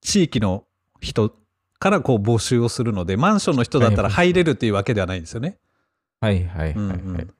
[0.00, 0.64] 地域の
[1.00, 1.34] 人
[1.78, 5.58] からこう募集をするので、マンションの人だったら入れるっていうわけではないんですよね。
[6.20, 6.74] はいはいはいはい。
[6.74, 7.30] うんうん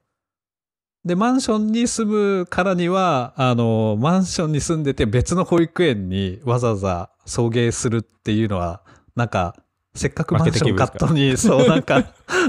[1.06, 8.82] で、マンションに住むからには、あの、マンションに住んでて別の保育園にわざわざ送迎するっていうのは、
[9.14, 9.54] なんか、
[9.94, 12.00] せっかくマンション買ったのに、 そう、なんか、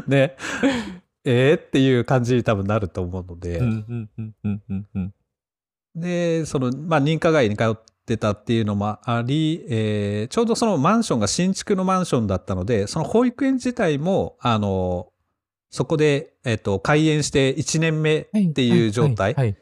[0.08, 0.36] ね、
[1.24, 1.56] えー？
[1.58, 3.62] っていう感じに多分なると思うので。
[5.94, 7.76] で、その、まあ、認可外に通っ
[8.08, 15.10] てたっていうのもあり、えーちょうどそのマンションが新築のマンションだったので、その保育園自体も、あの、
[15.70, 19.34] そこで、えっ、と、開園して1年目っていう状態。
[19.34, 19.50] はい。
[19.50, 19.56] っ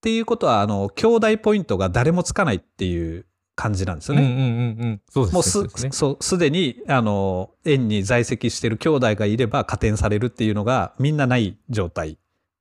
[0.00, 4.22] ていうことは、あの、兄弟ポイントが誰もつかないっていう感じなんですよね。
[4.22, 5.02] うんうんうんうん。
[5.10, 5.90] そうですね。
[6.00, 12.16] もうすでに、あの、園に在籍してる兄弟がいれば加点されるっていうのがみんなない状態っ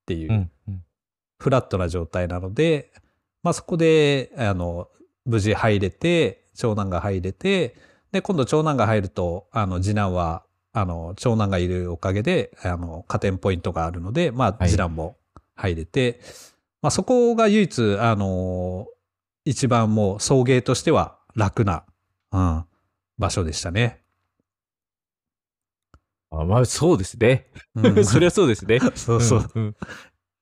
[0.07, 0.81] ていう、うんうん
[1.37, 2.91] フラットな状態なので、
[3.43, 4.87] まあそこで、あの、
[5.25, 7.75] 無事入れて、長男が入れて、
[8.11, 10.43] で、今度長男が入ると、あの、次男は、
[10.77, 15.15] あの、長男がいるおかげで、あの、加点ポイントがあるので、まあ、はい次男も
[15.55, 16.19] 入れて、
[16.81, 18.85] まあそこが唯一、あの、
[19.45, 21.85] 一番もう送迎としては楽な、
[22.33, 22.65] うん、
[23.17, 24.01] 場所でしたね。
[26.29, 27.47] あまあ、そうですね。
[27.75, 28.79] うん それはそうですね。
[28.95, 29.39] そうそう。
[29.39, 29.75] んうん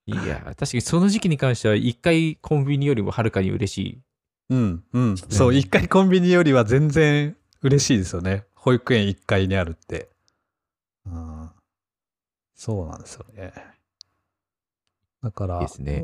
[0.06, 4.02] いや、確かにその時期に関しては、一回コンビニよりもはるかに嬉しい。
[4.50, 5.18] うん、うん。
[5.18, 8.46] そう、一回コンビニよりは全然嬉しいですよね。
[8.56, 10.10] 保育園一階にあるって。
[12.56, 13.54] うん、そうなんですよね。
[15.24, 16.04] だから、ね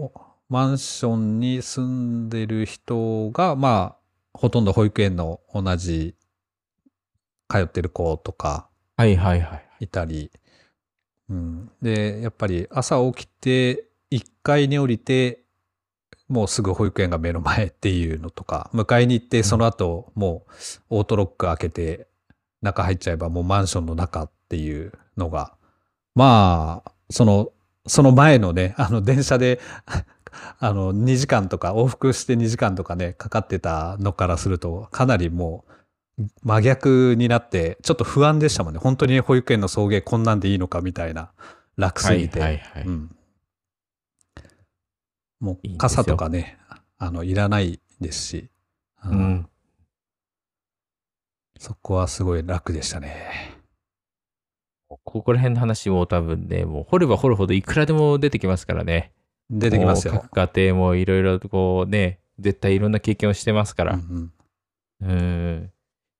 [0.50, 3.98] マンションに住んでる人が、まあ、
[4.34, 6.16] ほとんど保育園の同じ
[7.48, 8.68] 通ってる子とか
[9.00, 9.86] はいはいはい。
[9.86, 10.30] いたり、
[11.30, 15.46] うん、で、やっぱり朝起きて1階に降りて、
[16.28, 20.46] もうすぐ保育園が目の前っていうのとか、迎えに行ってその後、も
[20.90, 22.08] うオートロック開けて
[22.62, 25.56] 中入っちゃえばもうマンションの中っていうのが、
[26.16, 27.52] まあ、その、
[27.88, 29.60] その前のね、 あの電車で、
[30.60, 38.80] あの2時間とか往復して2時間とかね、かかってたのからすると、かなりもう真逆になって、ちょっと不安でしたもんね。
[38.80, 41.32] 本当に保育園の送迎こんなんでいいのかみたいな、
[41.78, 42.40] 楽すぎて。
[42.40, 43.16] はいはいはいうん、
[45.40, 46.60] もう傘とかね、
[46.98, 48.50] あの、いらないですし、
[49.06, 49.50] ううんん。
[51.58, 53.59] そこはすごい楽でしたね。
[55.10, 59.12] ここら辺の話も多分ね、もう掘れば掘るほどいくらでも出てきますからね。
[59.50, 60.14] 出てきますよ。
[60.14, 63.94] 各家庭もいろいろとこうね、絶対いろんな経験をしてますから。
[63.94, 64.34] うんうん
[65.02, 65.72] うん。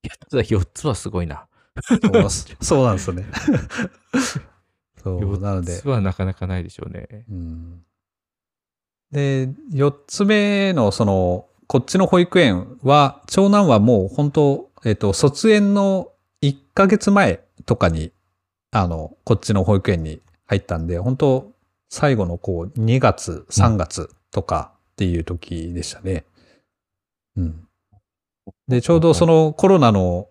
[0.02, 1.46] いや、ただ4つはすごいな。
[2.60, 3.24] そうなんですよね。
[5.02, 5.88] そう、なの4でつ。
[5.88, 7.24] はなかなかないでしょうね。
[7.30, 7.82] うん
[9.12, 18.12] で、4つ目の、その、こっちの保育園は、長男はもう本当、えっと、卒園の1ヶ月前とかに、
[18.72, 21.52] あの、こっちの保育園に入ったんで、本当
[21.88, 26.24] 最後のこう、2月、3月とかっていう時でしたね。
[27.36, 27.66] うん。
[28.68, 30.28] で、ちょうどそのコロナの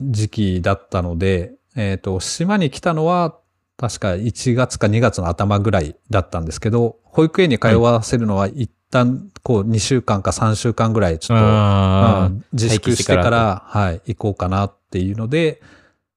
[0.00, 3.36] 時期だったので、えっ、と、島に来たのは、
[3.76, 15.60] 確か1月か2月の頭ぐらいだったんですけど、保育園に通わせるのは一旦、こう、2週間か3週間ぐらい、ちょっと、あうん自粛してから、はい、行こうかなっていうので、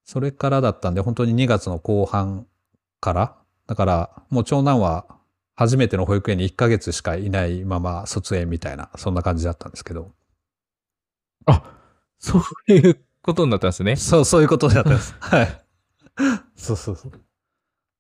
[0.08, 2.48] それからだったんで、本当に2月の後半
[3.02, 3.38] から、
[3.68, 5.06] だから、もう長男は
[5.56, 10.14] 初めての保育園に1ヶ月しかいないまま卒園みたいな、そんな感じだったんですけど。
[11.46, 11.64] あ、
[12.20, 13.96] そういうことになったんですね。
[13.96, 15.16] そう、そういうことだったんです。
[15.20, 15.62] はい。
[16.56, 17.12] そうそうそう。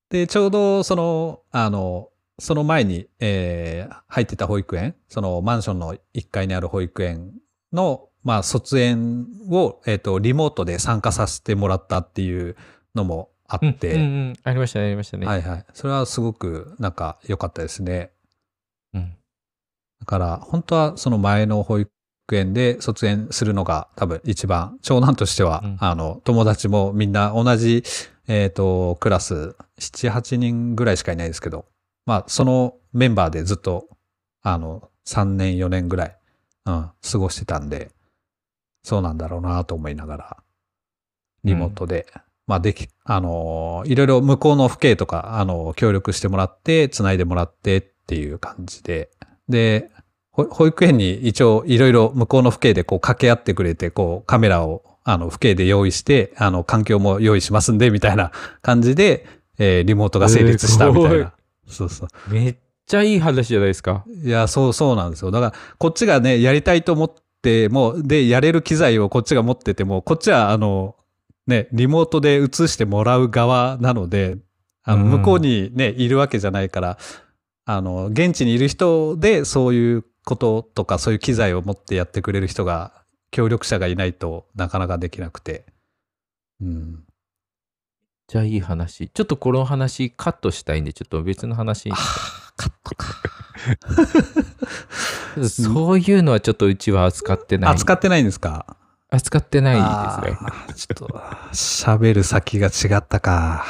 [0.09, 7.33] で、ちょうどその、あの、その前に、えー入ってた保育園、そのマンションの1階にある保育園
[7.73, 12.57] の、まあ、卒園を、えっ、と、リモートで参加させてもらったっていう
[12.93, 15.25] のもあって、うんうんうんありましたね、ありましたね。
[15.25, 15.65] はいはい。
[15.73, 18.11] それはすごく、なんか、良かったですね。
[18.93, 19.13] うん
[20.01, 21.89] だから、本当はその前の保育
[22.33, 27.85] 園で卒園するのが多分一番、長男としては、うんあの、友達もみんな同じ、
[28.27, 31.63] えっ、と、クラス、7、8人ぐらいしかいないですけど、
[32.05, 33.87] まあ、そのメンバーでずっと、
[34.41, 36.17] あの、3年、4年ぐらい、
[36.65, 37.91] うん、過ごしてたんで、
[38.87, 40.37] そうなんだろうなと思いながら、
[41.43, 42.07] リモートで、
[42.47, 49.09] まあ、でき、あの、いろいろ向こうの府警とか、あの、協力してもらって、つないでもらってっていう感じで、
[49.49, 49.91] で、
[50.31, 58.31] ほ保育園に一応いろいろ向こうの府警でこう掛け合ってくれて、こうカメラをあの府警で用意して、あの環境も用意しますんで、みたいな
[58.63, 59.27] 感じで、
[59.57, 61.33] えーリモートが成立したみたいな。
[61.67, 62.33] そうそう。
[62.33, 64.05] めっちゃいい話じゃないですか。
[64.23, 65.31] いや、そうそうなんですよ。
[65.31, 67.26] だから、こっちがね、やりたいと思って
[67.69, 70.95] も、で、やれる機材をこっちが持ってても、こっちは、あの、
[71.47, 74.37] ね、リモートで映してもらう側なので、
[74.83, 76.97] あの、うん向こうにね、いるわけじゃないから、
[77.65, 82.93] あの、現地にいる人で、そういうこととか、そういう機材を持ってやってくれる人が、
[83.31, 85.65] 協力者がいないとなかなかできなくて。
[86.61, 87.03] うん。
[88.27, 89.09] じゃあいい話。
[89.09, 91.95] ちょっとこの話カットしたいんで、ちょっと別の話に。
[92.57, 93.21] カットか。
[95.45, 97.71] そういうのはちょっとうちは扱ってない。
[97.71, 98.77] 扱ってないんですか？
[99.09, 100.75] 扱ってないですね。
[100.75, 101.21] ちょっと、
[101.53, 103.65] 喋る先が違ったか。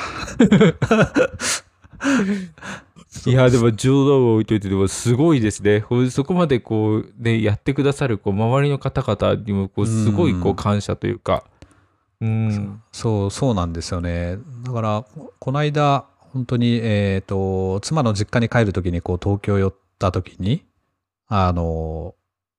[3.25, 5.83] いや、でも冗談を置いといて、でもすごいですね。
[6.09, 11.43] そこまでこう、ね、やってくださる、こう、周りの方々にも、こう、すごい、こう感謝というか。
[12.19, 12.81] うん。
[12.91, 14.37] そう、そうなんですよね。
[14.63, 20.63] だから、ここの間、本当に、えっ、と、妻の実家に帰るときに、こう、東京寄ったときに、
[21.27, 22.15] あの、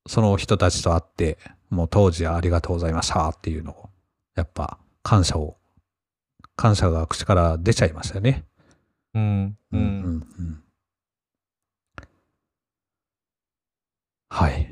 [0.06, 1.38] その人たちと会って、
[1.70, 3.90] もう当時はありがとうございましたっていうのを、
[4.34, 5.56] やっぱ、感謝を、
[6.56, 8.44] 感謝が口から出ちゃいましたよね。
[9.14, 9.56] うん。
[9.72, 9.76] う。
[9.76, 10.62] うんうん
[14.30, 14.68] はい。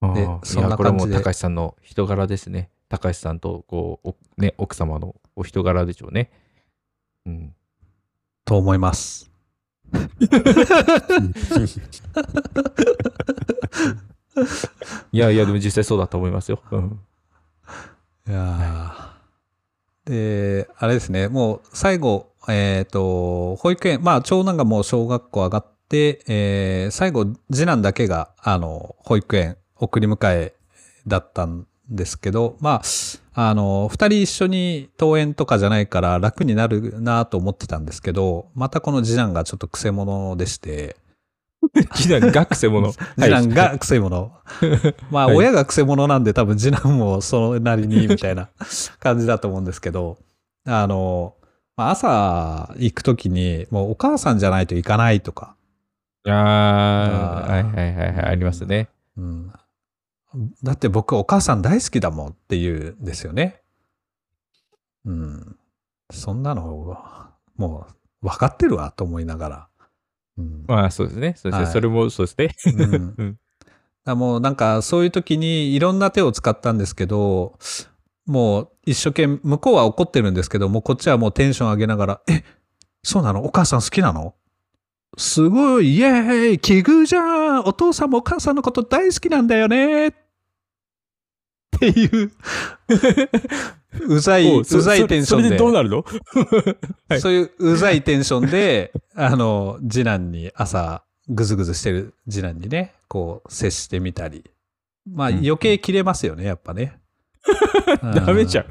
[0.00, 2.70] あでそんなこれも感じで高橋さんの人柄ですね。
[2.88, 6.30] 高橋さんと、こう、おね、奥様のお人柄でしょうね。
[7.26, 7.54] うん。
[8.44, 9.30] と思います。
[15.12, 16.60] いやいや、でも実際そうだと思いますよ。
[16.70, 17.00] うん。
[18.28, 30.54] いやーで、あれですね、もう最後、えっ、と、保育園、まあ、長男がもう小学校上がって、えー最後、次男だけが、あの、保育園送り迎え
[31.06, 32.82] だったんですけど、まあ、
[33.38, 40.96] あの、二人一緒に登園とかじゃないから楽になるなと思ってたんですけど、またこの次男がちょっと癖者でして、
[41.94, 42.92] 次男がくせ者。
[43.20, 44.30] 次男が癖者。
[45.10, 48.48] まあ、はい親が癖者なんで多分次男もそれなりにみたいな
[49.00, 50.16] 感じだと思うんですけど、
[50.64, 51.34] あの、
[51.76, 55.56] まあ朝行くときに、もうお母さんじゃないと行かないとか、
[56.26, 58.88] ああ、はいはいはいはい、ありますね。
[59.18, 59.52] うん、
[60.62, 63.62] だって僕お母さん大好きだもんって言うんですよね。
[65.04, 65.56] うん。
[66.10, 66.96] そんなの、
[67.56, 67.86] も
[68.22, 69.68] う分かってるわと思いながら。
[70.38, 71.34] うんまあそうですね。
[71.36, 71.48] そ。
[71.50, 72.86] はいそれもそうですね。
[73.18, 73.38] うん
[74.14, 77.58] もうなんかそういう時にいろんな手を使ったんですけど、
[78.24, 82.44] もう一生懸命、向こうは怒ってるんですけど、もうこっちはもうテンション上げながら、え、
[83.02, 83.44] そうなの？
[83.44, 84.34] お母さん好きなの？
[85.18, 90.12] すごい、イエーイ奇遇じゃんお父さんもお母さんのこと大好きなんだよねっ
[91.78, 92.32] ていう、
[94.08, 95.48] うざい、おうざいテンションで。
[95.48, 96.04] それでどうなるの？
[97.08, 104.44] はいそういううざいテンションで、あの、次男に朝、ぐずぐずしてる次男にね、こう、接してみたり。
[105.08, 106.98] まあ、うん余計切れますよね、やっぱね。
[108.02, 108.64] ダメじゃん。
[108.64, 108.68] ん。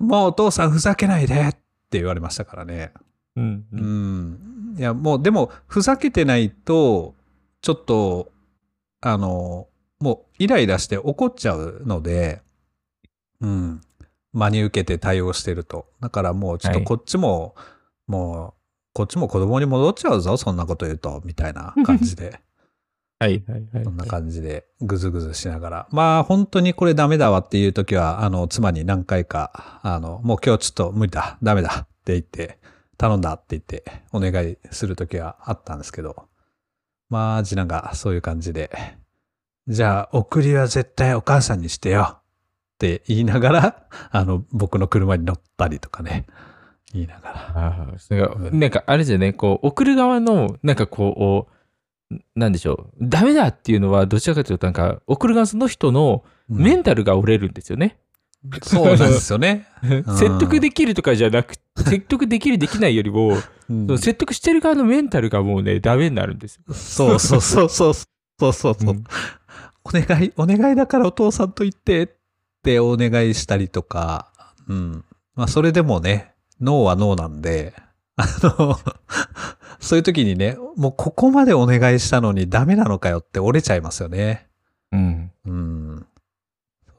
[0.06, 2.92] もうお父さんふざけないでって言われましたからね。
[3.36, 4.76] うんううんん。
[4.78, 7.14] いや、もう、でも、ふざけてないと、
[7.60, 8.30] ちょっと、
[9.02, 9.68] あの、
[10.00, 12.40] もう、イライラして怒っちゃうので、
[13.40, 13.80] うん。
[14.32, 15.86] 真に受けて対応してると。
[16.00, 17.54] だからもう、ちょっとはいこっちも、
[18.06, 18.62] もう、
[18.94, 22.40] こっちも子供に戻っちゃうぞ、そんなこと言うと、みたいな 感じで。
[23.18, 23.84] はいはいはい。
[23.84, 25.88] そんな感じで、ぐずぐずしながら。
[25.90, 32.58] まあ、本当にこれダメだわっていう時は、あの、妻に何回か、あの、もう今日ちょっと無理だ、ダメだって言って、
[32.98, 36.28] 頼んだって言って、お願いする時はあったんですけど、
[37.12, 38.70] まあ、次男がそういう感じで、
[39.68, 42.22] じゃあ、送りは絶対お母さんにしてよっ
[42.82, 46.26] って言いながら、 あの、僕の車に乗ったりとかね、
[46.92, 47.36] 言いながら。
[47.54, 51.48] ああ、それが、うんなんかあれじゃね、こう、送る側の、なんかこ
[52.10, 57.98] う、なんでしょう、ダメだっていうのは、どちらかというと、なんか、送る側の人のメンタルが折れるんですよね。
[58.62, 59.66] そうなんですよね。
[60.18, 63.36] 説得できるとかじゃなく、説得できるできないよりも、
[63.68, 66.74] うん説得してる側のメンタルがもうね、ダメになるんですよ。
[66.74, 68.08] そうそうそうそうそ
[68.48, 69.04] うそうそう、うん
[69.84, 72.08] お願い、お願いだからお父さんと言ってっ
[72.62, 74.30] てお願いしたりとか、
[74.68, 75.04] うん。
[75.34, 77.74] まあそれでもね、ノーはノーなんで、
[78.16, 78.78] あの、
[79.80, 84.46] そういう時にね、もうここまでお願いしたのにダメなのかよって折れちゃいますよね。
[84.92, 85.30] うん。
[85.46, 85.91] うん。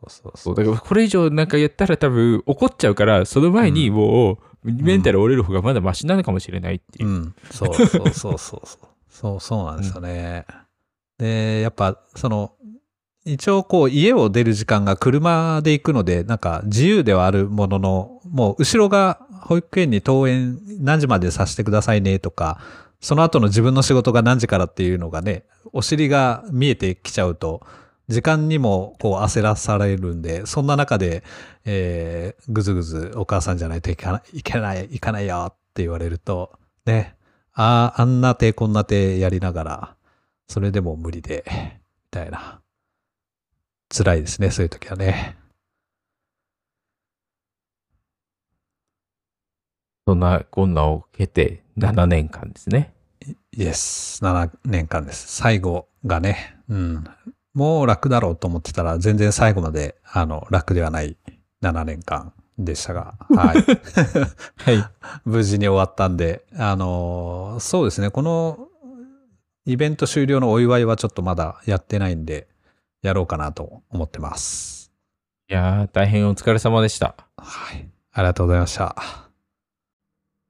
[0.10, 0.56] そうそう。
[0.56, 7.12] だからこれ以上なんかやったら多分怒っちゃうから、その前にもう、メンタル折れる方がまだマシなのかもしれないっていうう。
[7.12, 7.36] ん。
[7.52, 8.62] そうそうそうそうそう。
[9.10, 10.46] そうそうなんですよね。
[11.18, 12.54] で、やっぱ、その、
[13.26, 22.60] 一応こう家を出る時間が車で行くので、なんか自由ではあるものの、もう後ろが保育園に登園何時までさせてくださいねとか、
[23.00, 27.66] その後の自分の仕事が何時からっていうのがね、お尻が見えてきちゃうと、
[28.10, 31.24] 時間にもこう焦らされるんで、そんな中で、
[31.66, 36.52] えー、ぐずぐずお母さんじゃないといかない、いけない、いかないよって言われると、
[36.86, 37.16] ね、
[37.54, 39.96] ああ、あんな手こんな手やりながら、
[40.48, 41.52] それでも無理で、み
[42.12, 42.60] たいな。
[43.96, 45.38] 辛いですね、そういう時はね。
[50.06, 52.94] そんなこんなを経て7年間ですね。
[53.52, 55.34] イエス、7年間です。
[55.36, 57.04] 最後がね、うん。
[57.54, 61.18] もう楽だろうと思ってたら、全然最後まで、あの、楽ではない
[61.62, 63.58] 7年間でしたが、はい。
[64.58, 64.86] はい。
[65.26, 68.68] 無事に終わったんで、あのーそうですね、この
[69.66, 72.48] イベント終了のお祝いはちょっとまだやってないんで、
[73.04, 74.92] やろうかなと思ってます。
[75.50, 77.16] いやー、大変お疲れ様でした。
[77.38, 77.88] はい。
[78.14, 78.96] ありがとうございました。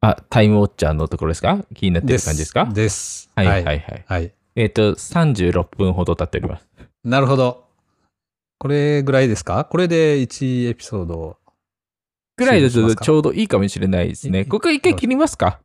[0.01, 1.59] あ、タイムウォッチャーのところですか？
[1.75, 2.65] 気になってる感じですか？
[2.65, 3.29] です。
[3.35, 3.65] はいははいい。
[3.65, 4.03] はい。
[4.07, 4.33] はい。
[4.55, 6.67] えっ、と、36分ほど経っております。
[7.03, 7.65] なるほど。
[8.59, 9.65] これぐらいですか？
[9.65, 11.37] これで1エピソード
[12.37, 14.41] ぐらいだとちょうどいいかもしれないですね。
[14.41, 15.59] いここ一回切りますか？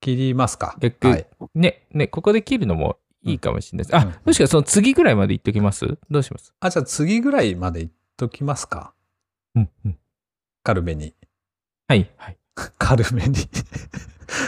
[0.00, 0.76] 切りますか？
[0.80, 1.26] 逆はい。
[1.54, 3.96] ね、ね、ここで切るのもいいかもしれないです。
[3.96, 5.98] あ、うんもしかその次ぐらいまで言っときます？
[6.10, 6.52] どうします？
[6.60, 8.92] あ、じゃあ次ぐらいまで言っときますか
[9.54, 9.98] うん、うん。
[10.64, 11.14] 軽めに。
[11.86, 12.36] はい、はい。
[12.78, 13.36] 軽めに。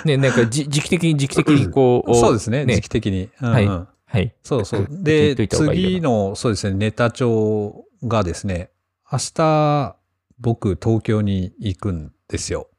[0.05, 2.65] ね、なんかじ時期的に時期的にこう、そうですね。
[2.65, 3.29] ね時期的に。
[3.41, 4.35] うんうんはいはい。
[4.43, 4.87] そうそう。
[4.91, 8.71] で、といい次の、そうですね、ネタ帳がですね、
[9.11, 9.97] 明日、
[10.39, 12.69] 僕、東京に行くんですよ。
[12.69, 12.77] っ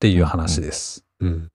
[0.00, 1.04] ていう話です。
[1.20, 1.48] うん。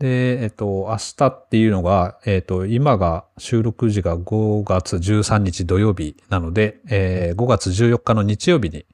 [0.00, 8.84] で、えっと、明日っていうのが、えっと、今が収録時が5月13日土曜日なので、えー5月14日の日曜日に、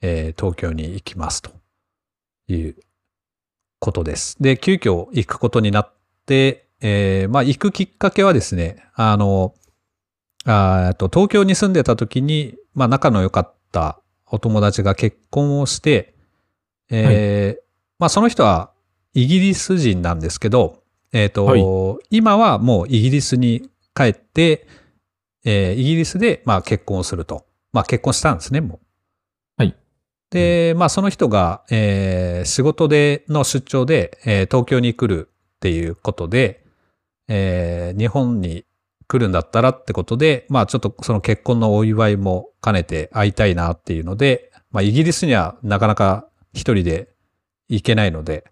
[0.00, 1.50] えー東京に行きますと
[2.48, 2.76] いう
[3.80, 4.36] ことです。
[4.40, 5.92] で、急遽行くことになっ
[6.24, 9.54] て、えーまあ、行くきっかけはですね、あの、
[10.44, 16.14] あと東京に住んでた時に、まあ、仲の良かったお友達が結婚をして、
[16.90, 17.62] えー
[17.98, 18.70] まあ、その人は
[19.14, 20.82] イギリス人なんですけど、
[21.14, 21.64] えっ、と、はい
[22.10, 24.66] 今はもうイギリスに帰って、
[25.46, 27.46] えーイギリスで、まあ、結婚をすると。
[27.72, 28.78] まあ、結婚したんですね、もう。
[29.56, 29.74] はい。
[30.30, 36.63] で、まあ、その人が、えー仕事での出張で、えー東京に来るっていうことで、
[37.28, 38.64] えー日本に
[39.06, 47.10] 来るんだったらってことで、まあ、ちょっとその結婚のお祝いも兼ねて会いたいなっていうので、まあ、イギリスにはなかなか一人で
[47.68, 48.44] 行けないので、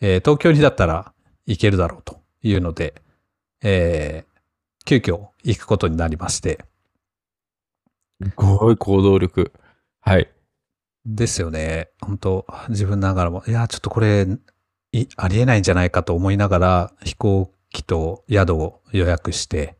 [0.00, 1.12] えー東京にだったら
[1.46, 2.94] 行けるだろうというので、
[3.62, 4.30] えー
[4.86, 6.64] 急遽行くことになりまして。
[8.22, 9.52] すごい行動力。
[10.00, 10.30] はい。
[11.06, 11.90] ですよね。
[12.00, 14.26] 本当自分ながらも、いや、ちょっとこれ、
[14.92, 19.76] いありえないんじゃないかと思いながら、飛行機と宿を予約して、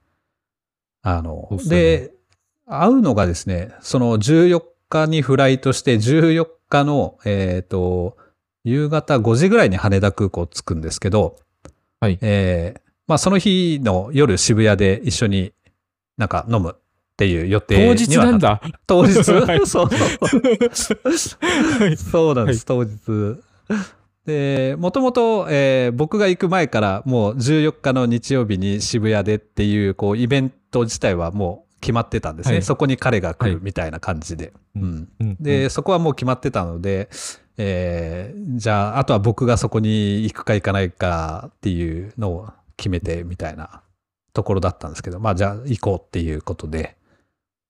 [1.03, 2.13] あので、
[2.67, 8.17] 会うのがですね、その14日にフライトして、14日の、えっ、と、
[8.65, 11.37] 夕方5時ぐらいに羽田空港着くんですけど、
[12.01, 12.19] はい。
[12.23, 15.53] えーまあその日の夜渋谷で一緒に
[16.17, 16.81] なんか飲むっ
[17.17, 18.61] ていう予定当日なんだ。
[18.87, 19.19] 当日？
[19.35, 19.67] はい。
[19.67, 21.01] そうそう。
[21.83, 21.97] はい。
[21.97, 23.43] そうなんです、当日。
[24.31, 32.57] で、もともと、えー僕が行く前からもう14日の日曜日に渋谷でっていう、こう、イベント自体はもう決まってたんですね。
[32.57, 34.53] はいそこに彼が来はいるみたいな感じで。
[34.77, 37.09] うんうんうんで、そこはもう決まってたので、
[37.57, 43.83] えーじゃあ、あとは僕がそこに行くか行かないかっていうのを決めてみたいな
[44.33, 46.97] ところだったんですけど、まあじゃあ行こうっていうことで、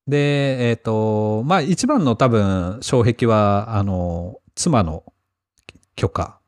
[0.06, 5.04] で、えっ、と、まあ一番の多分障壁は、あの、妻の
[5.96, 6.39] 許可。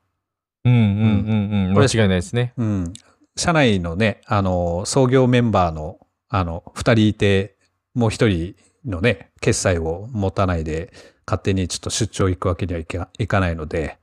[0.65, 1.73] うんうんうんうん。
[1.73, 2.53] これ間違いないですね。
[2.57, 2.93] うん。
[3.35, 5.97] 社内のね、あの、創業メンバーの、
[6.29, 7.57] あの、二人いて、
[7.93, 8.55] もう一人
[8.85, 10.93] のね、決済を持たないで、
[11.25, 13.97] 勝手にちょっと出張行くわけにはいかいかないので、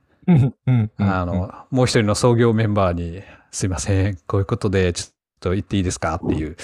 [0.97, 6.55] あの、もう一人の創業メンバーに、すいません、こういうことで、ちょっと言っていいですかっていう、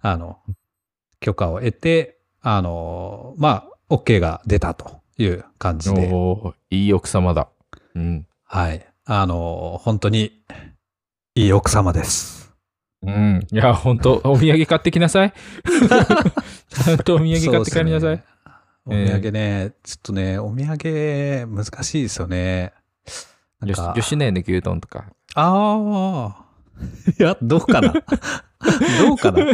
[0.00, 0.38] あの、
[1.20, 7.48] 許可を得て、あの、まあ、OK が出たという感じで、おーいい奥様だ。
[7.94, 8.26] うん。
[8.44, 8.86] はい。
[9.08, 10.32] あの、本当に、
[11.36, 12.52] いい奥様です。
[13.02, 13.46] うん。
[13.52, 15.32] いや、本当お土産買ってきなさい。
[16.68, 18.16] ちゃんとお土産買って帰りなさい。
[18.16, 18.24] ね
[18.84, 22.72] お土産ね、ちょっとね、お土産難しいですよね。
[23.60, 25.04] なん吉野家の牛丼とか。
[25.36, 26.44] ああ。
[27.16, 29.44] いや、どうかなどうかな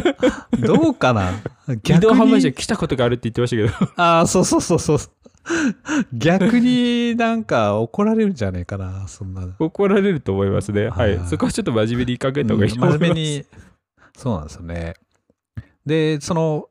[0.59, 1.31] どうかな
[1.69, 4.03] 移動販売所来たことがあるって言ってましたけど。
[4.03, 4.99] ああ、そうそうそうそう。
[6.13, 9.49] 逆になんか怒られるんじゃねえかな、そんな。
[9.59, 10.87] 怒られると思いますね。
[10.87, 11.21] ははいい。
[11.27, 12.99] そこはちょっと真面目に考えた方がいいと思います。
[12.99, 13.45] 真面目に。
[14.17, 14.95] そうなんですよね。
[15.87, 16.69] で、その、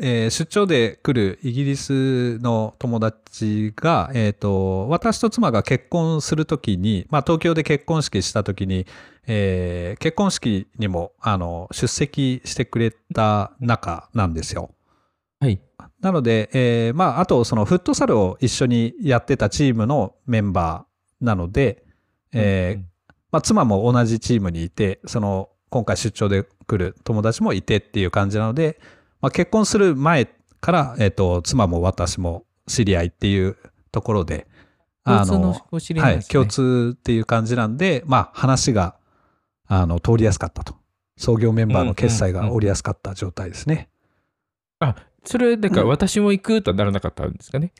[0.00, 8.86] えー出張で来るイギリスの友達が、えっ、と、私と妻が結婚するときに、まあ東京で結婚式したときに、
[9.26, 14.70] えー結婚式にも、あの、出席してくれた仲なんですよ。
[15.40, 15.60] はい。
[16.00, 21.84] なので、えーまあ、あと、そのフットサルを一緒にやってたチームのメンバーなので、
[22.32, 22.82] えー
[23.32, 28.80] まあ、妻も同じチームにいて、その、今回出張で来る友達もいてっていう感じなので、
[29.20, 30.28] まあ、結婚する前
[30.60, 33.56] から、えっ、と、妻も私も知り合いっていう
[33.92, 34.46] ところで、
[35.04, 35.54] 共通の
[36.02, 38.96] はい、共通っていう感じなんで、まあ、話が、
[39.66, 40.74] あの、通りやすかったと。
[41.16, 43.90] 創業メンバーの決済が降りやすかった状態ですね。
[44.80, 47.72] あ、それ、だから私も行くとはならなかったんですかね？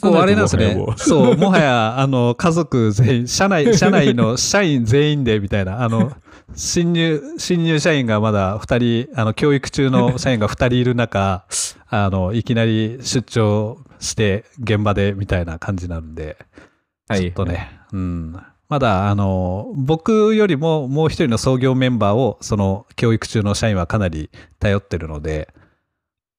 [0.00, 6.12] こうあれなんですねそう、もはや、あの、家族全員、社内、 社内の社員全員で、みたいな、あの、
[6.54, 11.44] 新入、新入社員がまだ二人、あの、教育中の 社員が二人いる中、
[11.88, 16.36] あの、いきなり出張して、現場で、みたいな感じになるんで、
[17.08, 18.36] はいちょっとね、うん。
[18.68, 24.30] まだ、あの、僕よりももう一人の創業メンバーを、その、教育中の社員はかなり
[24.60, 25.48] 頼ってるので、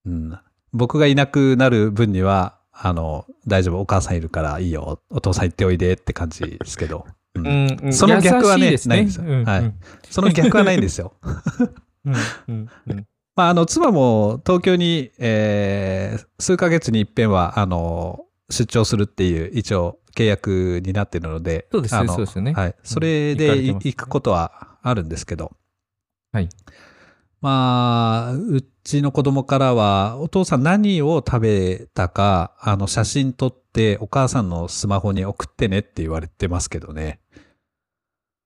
[0.05, 0.39] うん。
[0.73, 7.05] 僕がいなくなる分には、あの、大丈夫、お母さんいるからいいよ、お父さん行っておいでって感じですけど。
[7.35, 9.79] うんうんうんその逆はね優しないんですようんはいうん
[10.09, 11.13] その逆はないんですよ。
[13.35, 22.75] まあ、あの、妻も東京に、えー数ヶ月に一遍は、あの、出張するっていう、一応、契約になってるので、そうですねそうですよねはい。
[22.83, 25.53] それで行くことはあるんですけど、
[26.33, 26.49] はい。
[27.41, 37.21] まあ、うちの子供からは、お父さん何を食べたか、あの、写真撮って、お母さんのスマホに送ってねって言われてますけどね。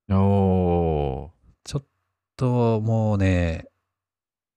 [0.09, 1.29] おー
[1.63, 1.85] ちょっ
[2.37, 3.67] と、もうね、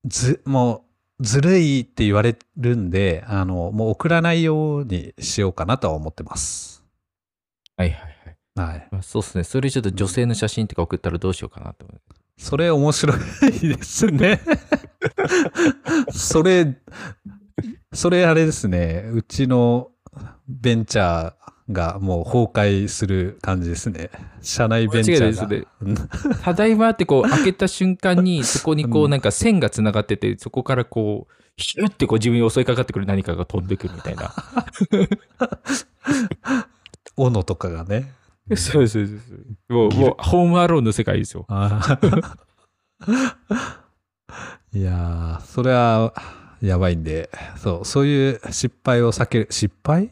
[0.04, 0.84] ず、も
[1.18, 6.84] う、ずるいって言われるんで、あの、もう送らないようにしようかなとは思ってます。
[7.76, 8.16] はいはい
[8.56, 8.72] はい。
[8.72, 8.88] はい。
[8.90, 9.44] まあ、そうですね。
[9.44, 12.00] それちょっと女性の写真とか送ったらどうしようかなと思う。
[12.38, 13.18] それ面白い
[13.68, 14.40] ですね。
[16.12, 16.76] それ、
[17.92, 19.08] それあれですね。
[19.12, 19.90] うちの
[20.48, 21.34] ベンチャー
[21.72, 24.10] がもう崩壊する感じですね。
[24.42, 25.66] 社内ベンチャー
[26.24, 26.34] が。
[26.42, 34.34] ただいまってこう開けた瞬間にそこにこううんなんか線がつながっててそこからこうヒュッてこう自分に襲いかかってくる何かが飛んでくるみたいな。
[37.16, 38.12] 斧とかがね。
[38.56, 39.72] そうそうそうそう。
[39.74, 41.46] もうもうホームアローンの世界ですよ。
[44.72, 46.12] いやー、それは
[46.60, 50.10] やばいんで、そう、そういう失敗を避ける、失敗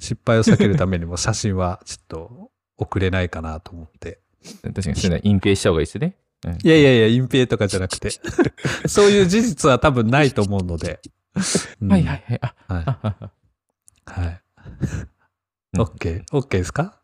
[0.00, 4.20] 失敗を避けるためにも写真はちょっと送れないかなと思って。
[4.62, 6.16] 確かにそういうのは隠蔽した方がいいですね。
[6.46, 8.10] うんいやいやいや、隠蔽とかじゃなくて、
[8.86, 11.00] そういう事実は多分ないと思うので。
[11.80, 12.40] うんはいはいはい。
[12.42, 14.20] あはい。
[14.20, 14.40] はい。
[15.74, 16.24] うん OK。
[16.26, 16.98] OK ですか？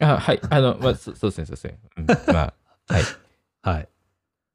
[0.00, 0.40] あはい。
[0.50, 1.78] あの、まあ、そそうですね、そうですね。
[1.96, 2.54] うん、まあ、
[2.92, 3.02] はい。
[3.62, 3.88] はい。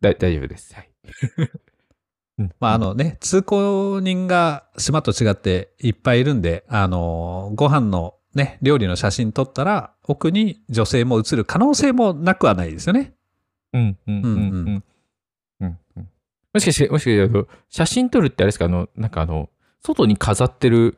[0.02, 0.74] だ大丈夫です。
[0.74, 0.90] はい。
[2.40, 13.14] うんまあ、あのね、通行人が島と違っていっぱいいるんで、あの、ご飯のね、料理の写真撮ったら、奥に女性も映る可能性もなくはないですよね。
[13.74, 14.84] うんうんうんううんん
[15.62, 16.10] うんうん
[16.54, 19.50] もしかして、もしかしてあの、写真撮るってあれですか、あの、なんかあの、
[19.82, 20.98] 外に飾ってる、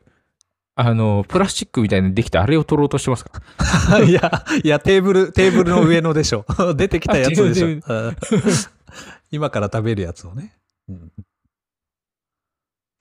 [0.78, 3.40] あの、プラスチックみたいにできたあれを撮ろうとしてますか？
[4.04, 6.44] いや、いや、テーブル、テーブルの上のでしょ。
[6.76, 7.68] 出てきたやつでしょ
[9.32, 10.54] 今から食べるやつをね。
[10.88, 11.12] うん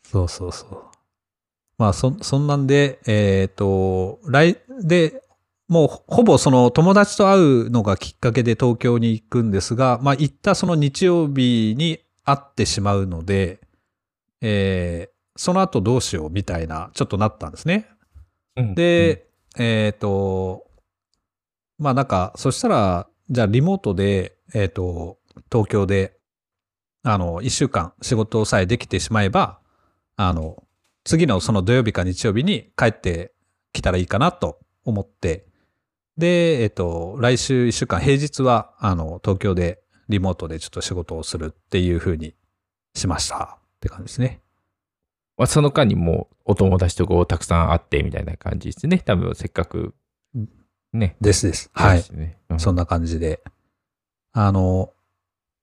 [0.09, 0.79] そうそうそう。
[1.77, 5.21] まあ、そ、そんなんで、えっ、と、来、で、
[5.67, 13.59] もうほぼその友達と会うのがきっかけで東京に行くんですが、まあ行ったその日曜日に会ってしまうので、
[14.41, 17.87] えーその後どうしようみたいな、ちょっとなったんですね。
[18.55, 19.27] うんで、
[19.57, 20.65] えっ、と、
[21.77, 25.17] まあなんか、そしたら、じゃあリモートで、えっ、と、
[25.51, 26.17] 東京で、
[27.03, 29.59] あの、一週間仕事さえできてしまえば、
[30.15, 30.63] あの、
[31.03, 33.33] 次のその土曜日か日曜日に帰って
[33.73, 35.45] きたらいいかなと思って、
[36.17, 42.35] で、えっ、と、来週一週間、平日は、あの、東京でリモートでちょっと仕事をするっていう風に
[42.93, 44.44] しましたって感じですね。
[45.37, 48.99] まあその間にもうお友達とこうたくさん会ってみたいな感じですね。
[48.99, 49.93] 多分せっかく、
[50.93, 51.17] ね。
[51.19, 51.69] ですです。
[51.73, 52.03] はい。
[52.13, 52.37] ね。
[52.49, 53.41] うんそんな感じで。
[54.31, 54.91] あの、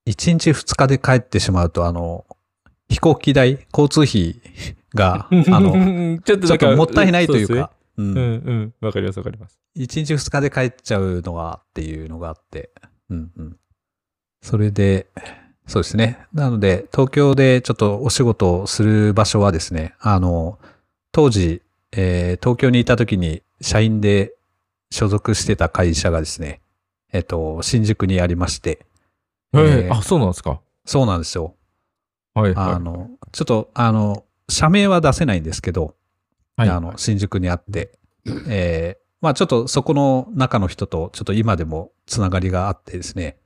[0.07, 2.27] 1日2日で帰ってしまうと、あの、
[2.89, 4.41] 飛行機代、交通費
[4.95, 8.75] が、 あの、ちょっとちょっともったいないというそか、ううんんうん。
[8.81, 9.59] わかりますわかります。
[9.77, 12.71] 1日2日で帰っちゃうのがっていうのがあって、
[13.11, 13.57] うんうん。
[14.43, 15.07] それで、
[15.73, 16.19] そうですね。
[16.35, 20.59] なので、東京でちょっとお仕事をする場所はですね、あの、
[21.13, 21.63] 当時、
[21.93, 24.35] えー東京にいた時に社員で
[24.91, 26.61] 所属してた会社がですね、
[27.11, 28.85] えっと、新宿にありまして、
[29.55, 30.61] ええーーあ、そうなんですか。
[30.85, 31.55] そうなんですよ。
[32.35, 32.73] はいはい。
[32.75, 35.95] あの、ちょっと、あの、社名は出せないんですけど、
[36.55, 37.93] はい、あの、新宿にあって、
[38.47, 43.37] えーまあちょっとそこの中の人とちょっと今でもつながりがあってですね、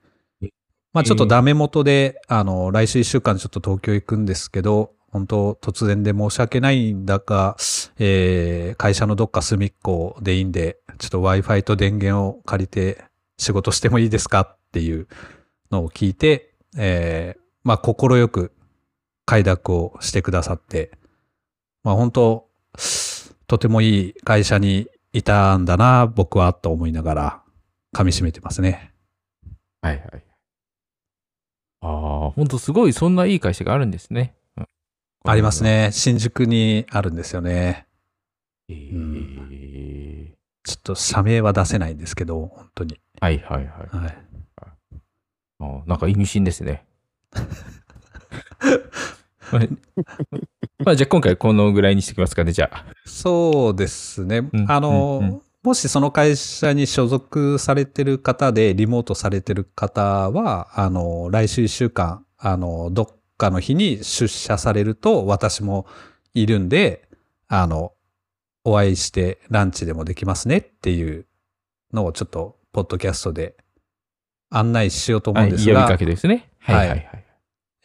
[0.97, 7.55] まあちょっとダメ元で、あの、来週一週間ちょっと東京行くんですけど、本当突然で申し訳ないんだが、
[7.99, 13.05] えー会社のどっか隅っこでいいんで、ちょっと Wi-Fi と電源を借りて
[13.37, 15.07] 仕事してもいいですかっていう
[15.71, 18.53] のを聞いて、えーまあ心よく
[19.27, 20.93] 快諾をしてくださって、
[21.85, 22.49] まあ本当
[23.47, 27.43] とてもいい会社にいたんだな、僕は、と思いながら
[27.95, 28.95] 噛み締めてますね。
[29.83, 30.26] はいはい。
[31.81, 31.89] あ
[32.27, 34.35] あ、本当すごい、そんないい会社があるんですね。
[34.57, 34.67] うん
[35.29, 35.65] あります。
[35.65, 35.91] ね。
[35.93, 37.87] 新宿にあるんですよね。
[38.69, 40.27] えー
[40.63, 43.01] ちょっと社名は出せないんですけど、本当に。
[43.21, 43.97] はいはいはい。
[43.97, 44.19] はい。
[45.61, 46.85] あーなんか意味深ですね。
[49.53, 49.63] まあ
[50.85, 52.85] まあ、じゃあ今回このぐらいにしてきますかね、じゃあ。
[53.05, 54.41] そうですね。
[54.41, 63.07] んあの、うんうんもしその会社に所属されてる方で、リモートされてる方は、あの、来週1週間、あの、どっ
[63.37, 65.89] かの日に出社されると、私も
[66.35, 67.09] いるんで、
[67.49, 67.95] あの、
[68.63, 71.27] お会いしてランチでもできますねっていう
[71.93, 73.57] のをちょっと、ポッドキャストで
[74.51, 76.49] 案内しようと思うんですが、かけですね。
[76.61, 77.25] はいはいはい。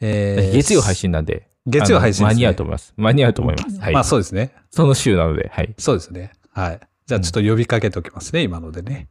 [0.01, 1.49] えー月曜配信なんで。
[1.65, 2.45] 月曜配信です、ね。
[2.45, 2.93] 間に合うと思います。
[2.95, 3.79] 間に合うと思います。
[3.79, 3.93] はい。
[3.95, 4.53] まあそうですね。
[4.69, 5.73] その週なので、はい。
[5.79, 6.33] そうですね。
[6.51, 6.79] はい。
[7.11, 9.09] じゃあちょっと呼びかけておきますね、今のでね。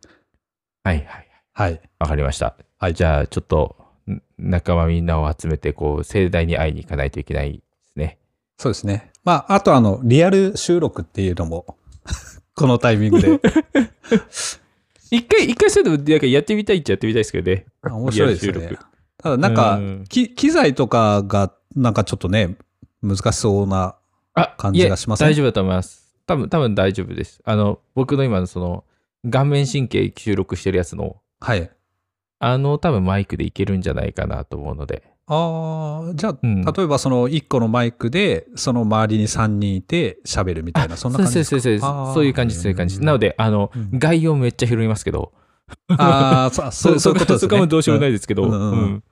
[0.84, 1.28] はいはい。
[1.52, 1.82] はい。
[1.98, 2.56] わかりました。
[2.78, 3.76] はいじゃあ、ちょっと、
[4.10, 7.60] ん仲間みんなを集めて、こう、盛大に会いに行かないといけないで
[7.92, 8.16] すね。
[8.56, 9.12] そうですね。
[9.22, 11.76] まあ、あとあの、リアル収録っていうのも、
[12.56, 13.38] このタイミングで。
[15.12, 17.66] 一回、一回そういうの、なんかやってみたいっちゃやってみたいですけどね。
[17.82, 18.78] 面白いですよね。
[19.18, 22.56] ただなんかうん、き機材とかが、なんかちょっとね、
[23.02, 23.96] 難しそうな、
[24.32, 25.28] あ、感じがしません？
[25.28, 26.09] いえ大丈夫だと思います。
[26.30, 27.40] 多分、多分大丈夫です。
[27.44, 28.84] あの、僕の今のその、
[29.28, 31.68] 顔面神経収録してるやつの、はい。
[32.38, 35.02] あの、多分マイクでいけるんじゃないかなと思うので。
[35.26, 36.64] ああ、じゃあ、うん。
[36.64, 43.00] 例えばその1個のマイクで、その周りに3人いて喋るみたいな、そんな感じですかそうそうそうそういう感じそういう感じ。
[43.00, 43.98] なので、あの、うん。
[43.98, 45.32] 概要めっちゃ拾いますけど、
[45.88, 47.48] ああ、そ そうそういうことですね。
[47.48, 49.04] そこはもうどうしようもないですけど、うんうん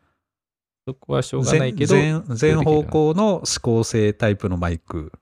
[0.87, 5.12] そこはしょうがないけど、全全全方向の指向性タイプのマイク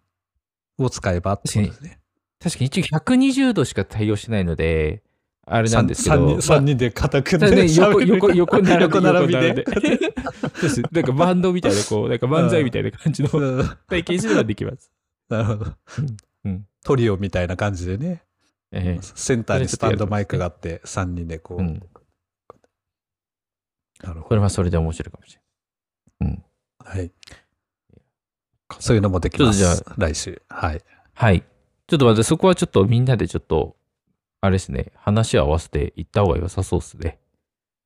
[0.79, 2.01] を使えばってことですね。
[2.39, 5.03] 確かに一応120度しか対応してないので、
[5.47, 9.65] あれなんですけど、3人三人で肩組んでね、横、横、横並び横並びで。
[10.93, 14.91] なんかバンドみたいな、こう、なんか漫才みたいな感じのうん体験すればできます。
[15.29, 15.73] なるほど
[16.45, 16.67] うん。
[16.85, 18.23] トリオみたいな感じでね。
[18.73, 21.59] ええセンターにスタンドマイクがあって、3人でこう。
[21.59, 21.83] うん
[24.03, 25.47] なるほそれはそれで面白いかもしれど。
[26.87, 27.11] はい。
[28.79, 29.59] そういうのもできます。
[29.59, 30.43] ちょっとじ来週。
[30.49, 30.83] はい。
[31.15, 31.41] はい。
[31.87, 33.77] ちょっと待って、そこはちょっとみんなでちょっと、
[34.41, 37.19] あれですね、話を合わせていった方が良さそうですね。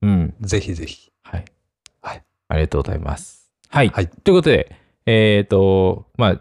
[0.03, 0.35] うん。
[0.41, 1.11] ぜひぜひ。
[1.23, 1.45] はい。
[2.01, 2.25] はい。
[2.49, 3.51] ありがとうございます。
[3.69, 3.89] はい。
[3.89, 4.75] はいということで、
[5.07, 6.41] えっ、と、まあ、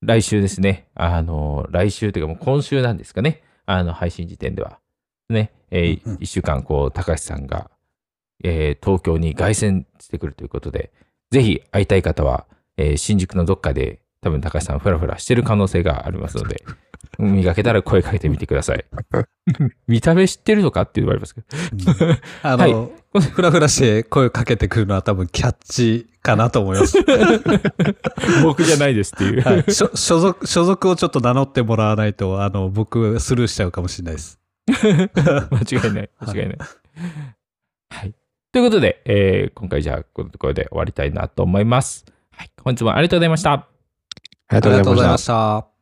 [0.00, 0.88] 来週ですね。
[0.94, 3.42] あの、来週というかもう今週なんですかね。
[3.66, 4.78] あの、配信時点では。
[5.28, 5.52] ね。
[5.70, 7.70] えーうんうん一週間、こう、高橋さんが、
[8.42, 10.92] えー東京に凱旋してくるということで、
[11.30, 12.46] ぜひ会いたい方は、
[12.78, 16.64] えー新宿のどっかで多分高橋さんフラフラしてる可能性がありますので、
[17.18, 18.84] 見かけたら声かけてみてください。
[19.86, 21.46] 見た目知ってるのかって言われますけど。
[22.06, 22.90] うん あの、
[23.34, 26.96] ふらふらして声かけてくるのは多分キャッチかなと思います。
[28.42, 29.42] 僕じゃないですっていう。
[29.42, 34.38] はい、所所属、所属をちょっと名乗ってもらわないと、あの、僕スルーしちゃうかもしれないです。
[34.68, 36.10] 間違いない。
[36.20, 36.58] 間違いない。
[37.90, 38.14] はい。
[38.52, 42.04] ということで、えー今回じゃあ、このところで終わりたいなと思います。
[42.68, 42.74] はい。
[42.74, 43.52] 本日もありがとうございました。
[44.48, 45.18] ありがとうございま。
[45.18, 45.77] した。